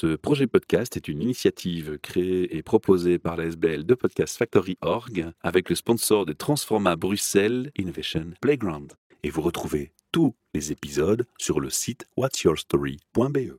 Ce 0.00 0.14
projet 0.14 0.46
podcast 0.46 0.96
est 0.96 1.08
une 1.08 1.20
initiative 1.20 1.98
créée 2.00 2.56
et 2.56 2.62
proposée 2.62 3.18
par 3.18 3.36
la 3.36 3.46
SBL 3.46 3.84
de 3.84 3.94
Podcast 3.94 4.38
Factory 4.38 4.78
Org 4.80 5.32
avec 5.42 5.68
le 5.68 5.74
sponsor 5.74 6.24
de 6.24 6.32
Transforma 6.32 6.94
Bruxelles 6.94 7.72
Innovation 7.76 8.26
Playground. 8.40 8.92
Et 9.24 9.30
vous 9.30 9.42
retrouvez 9.42 9.90
tous 10.12 10.36
les 10.54 10.70
épisodes 10.70 11.26
sur 11.36 11.58
le 11.58 11.68
site 11.68 12.06
whatsyourstory.be. 12.16 13.58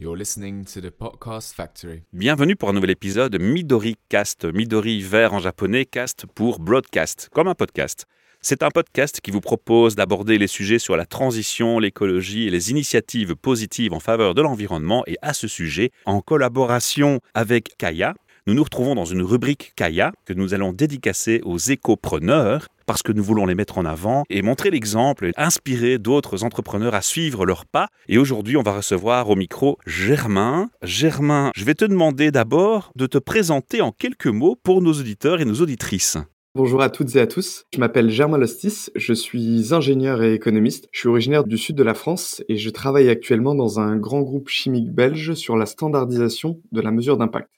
You're 0.00 0.16
listening 0.16 0.64
to 0.64 0.80
the 0.80 0.90
Podcast 0.90 1.54
Factory. 1.54 2.02
Bienvenue 2.12 2.56
pour 2.56 2.70
un 2.70 2.72
nouvel 2.72 2.90
épisode 2.90 3.40
Midori 3.40 3.94
Cast. 4.08 4.44
Midori 4.44 5.02
vert 5.02 5.34
en 5.34 5.38
japonais, 5.38 5.84
cast 5.84 6.26
pour 6.26 6.58
broadcast, 6.58 7.28
comme 7.32 7.46
un 7.46 7.54
podcast. 7.54 8.06
C'est 8.42 8.62
un 8.62 8.70
podcast 8.70 9.20
qui 9.20 9.30
vous 9.30 9.42
propose 9.42 9.96
d'aborder 9.96 10.38
les 10.38 10.46
sujets 10.46 10.78
sur 10.78 10.96
la 10.96 11.04
transition, 11.04 11.78
l'écologie 11.78 12.46
et 12.46 12.50
les 12.50 12.70
initiatives 12.70 13.36
positives 13.36 13.92
en 13.92 14.00
faveur 14.00 14.34
de 14.34 14.40
l'environnement. 14.40 15.04
Et 15.06 15.18
à 15.20 15.34
ce 15.34 15.46
sujet, 15.46 15.90
en 16.06 16.22
collaboration 16.22 17.20
avec 17.34 17.76
Kaya, 17.76 18.14
nous 18.46 18.54
nous 18.54 18.64
retrouvons 18.64 18.94
dans 18.94 19.04
une 19.04 19.20
rubrique 19.20 19.74
Kaya 19.76 20.12
que 20.24 20.32
nous 20.32 20.54
allons 20.54 20.72
dédicacer 20.72 21.42
aux 21.44 21.58
écopreneurs 21.58 22.66
parce 22.86 23.02
que 23.02 23.12
nous 23.12 23.22
voulons 23.22 23.44
les 23.44 23.54
mettre 23.54 23.76
en 23.76 23.84
avant 23.84 24.24
et 24.30 24.40
montrer 24.40 24.70
l'exemple 24.70 25.26
et 25.26 25.32
inspirer 25.36 25.98
d'autres 25.98 26.42
entrepreneurs 26.42 26.94
à 26.94 27.02
suivre 27.02 27.44
leurs 27.44 27.66
pas. 27.66 27.88
Et 28.08 28.16
aujourd'hui, 28.16 28.56
on 28.56 28.62
va 28.62 28.72
recevoir 28.72 29.28
au 29.28 29.36
micro 29.36 29.76
Germain. 29.86 30.70
Germain, 30.82 31.50
je 31.54 31.64
vais 31.66 31.74
te 31.74 31.84
demander 31.84 32.30
d'abord 32.30 32.90
de 32.96 33.06
te 33.06 33.18
présenter 33.18 33.82
en 33.82 33.92
quelques 33.92 34.26
mots 34.28 34.56
pour 34.56 34.80
nos 34.80 34.94
auditeurs 34.94 35.42
et 35.42 35.44
nos 35.44 35.60
auditrices. 35.60 36.16
Bonjour 36.56 36.82
à 36.82 36.90
toutes 36.90 37.14
et 37.14 37.20
à 37.20 37.28
tous, 37.28 37.64
je 37.72 37.78
m'appelle 37.78 38.10
Germain 38.10 38.36
Lostis, 38.36 38.90
je 38.96 39.12
suis 39.12 39.72
ingénieur 39.72 40.20
et 40.20 40.34
économiste, 40.34 40.88
je 40.90 40.98
suis 40.98 41.08
originaire 41.08 41.44
du 41.44 41.56
sud 41.56 41.76
de 41.76 41.84
la 41.84 41.94
France 41.94 42.42
et 42.48 42.56
je 42.56 42.70
travaille 42.70 43.08
actuellement 43.08 43.54
dans 43.54 43.78
un 43.78 43.96
grand 43.96 44.22
groupe 44.22 44.48
chimique 44.48 44.90
belge 44.90 45.34
sur 45.34 45.56
la 45.56 45.64
standardisation 45.64 46.60
de 46.72 46.80
la 46.80 46.90
mesure 46.90 47.16
d'impact. 47.16 47.48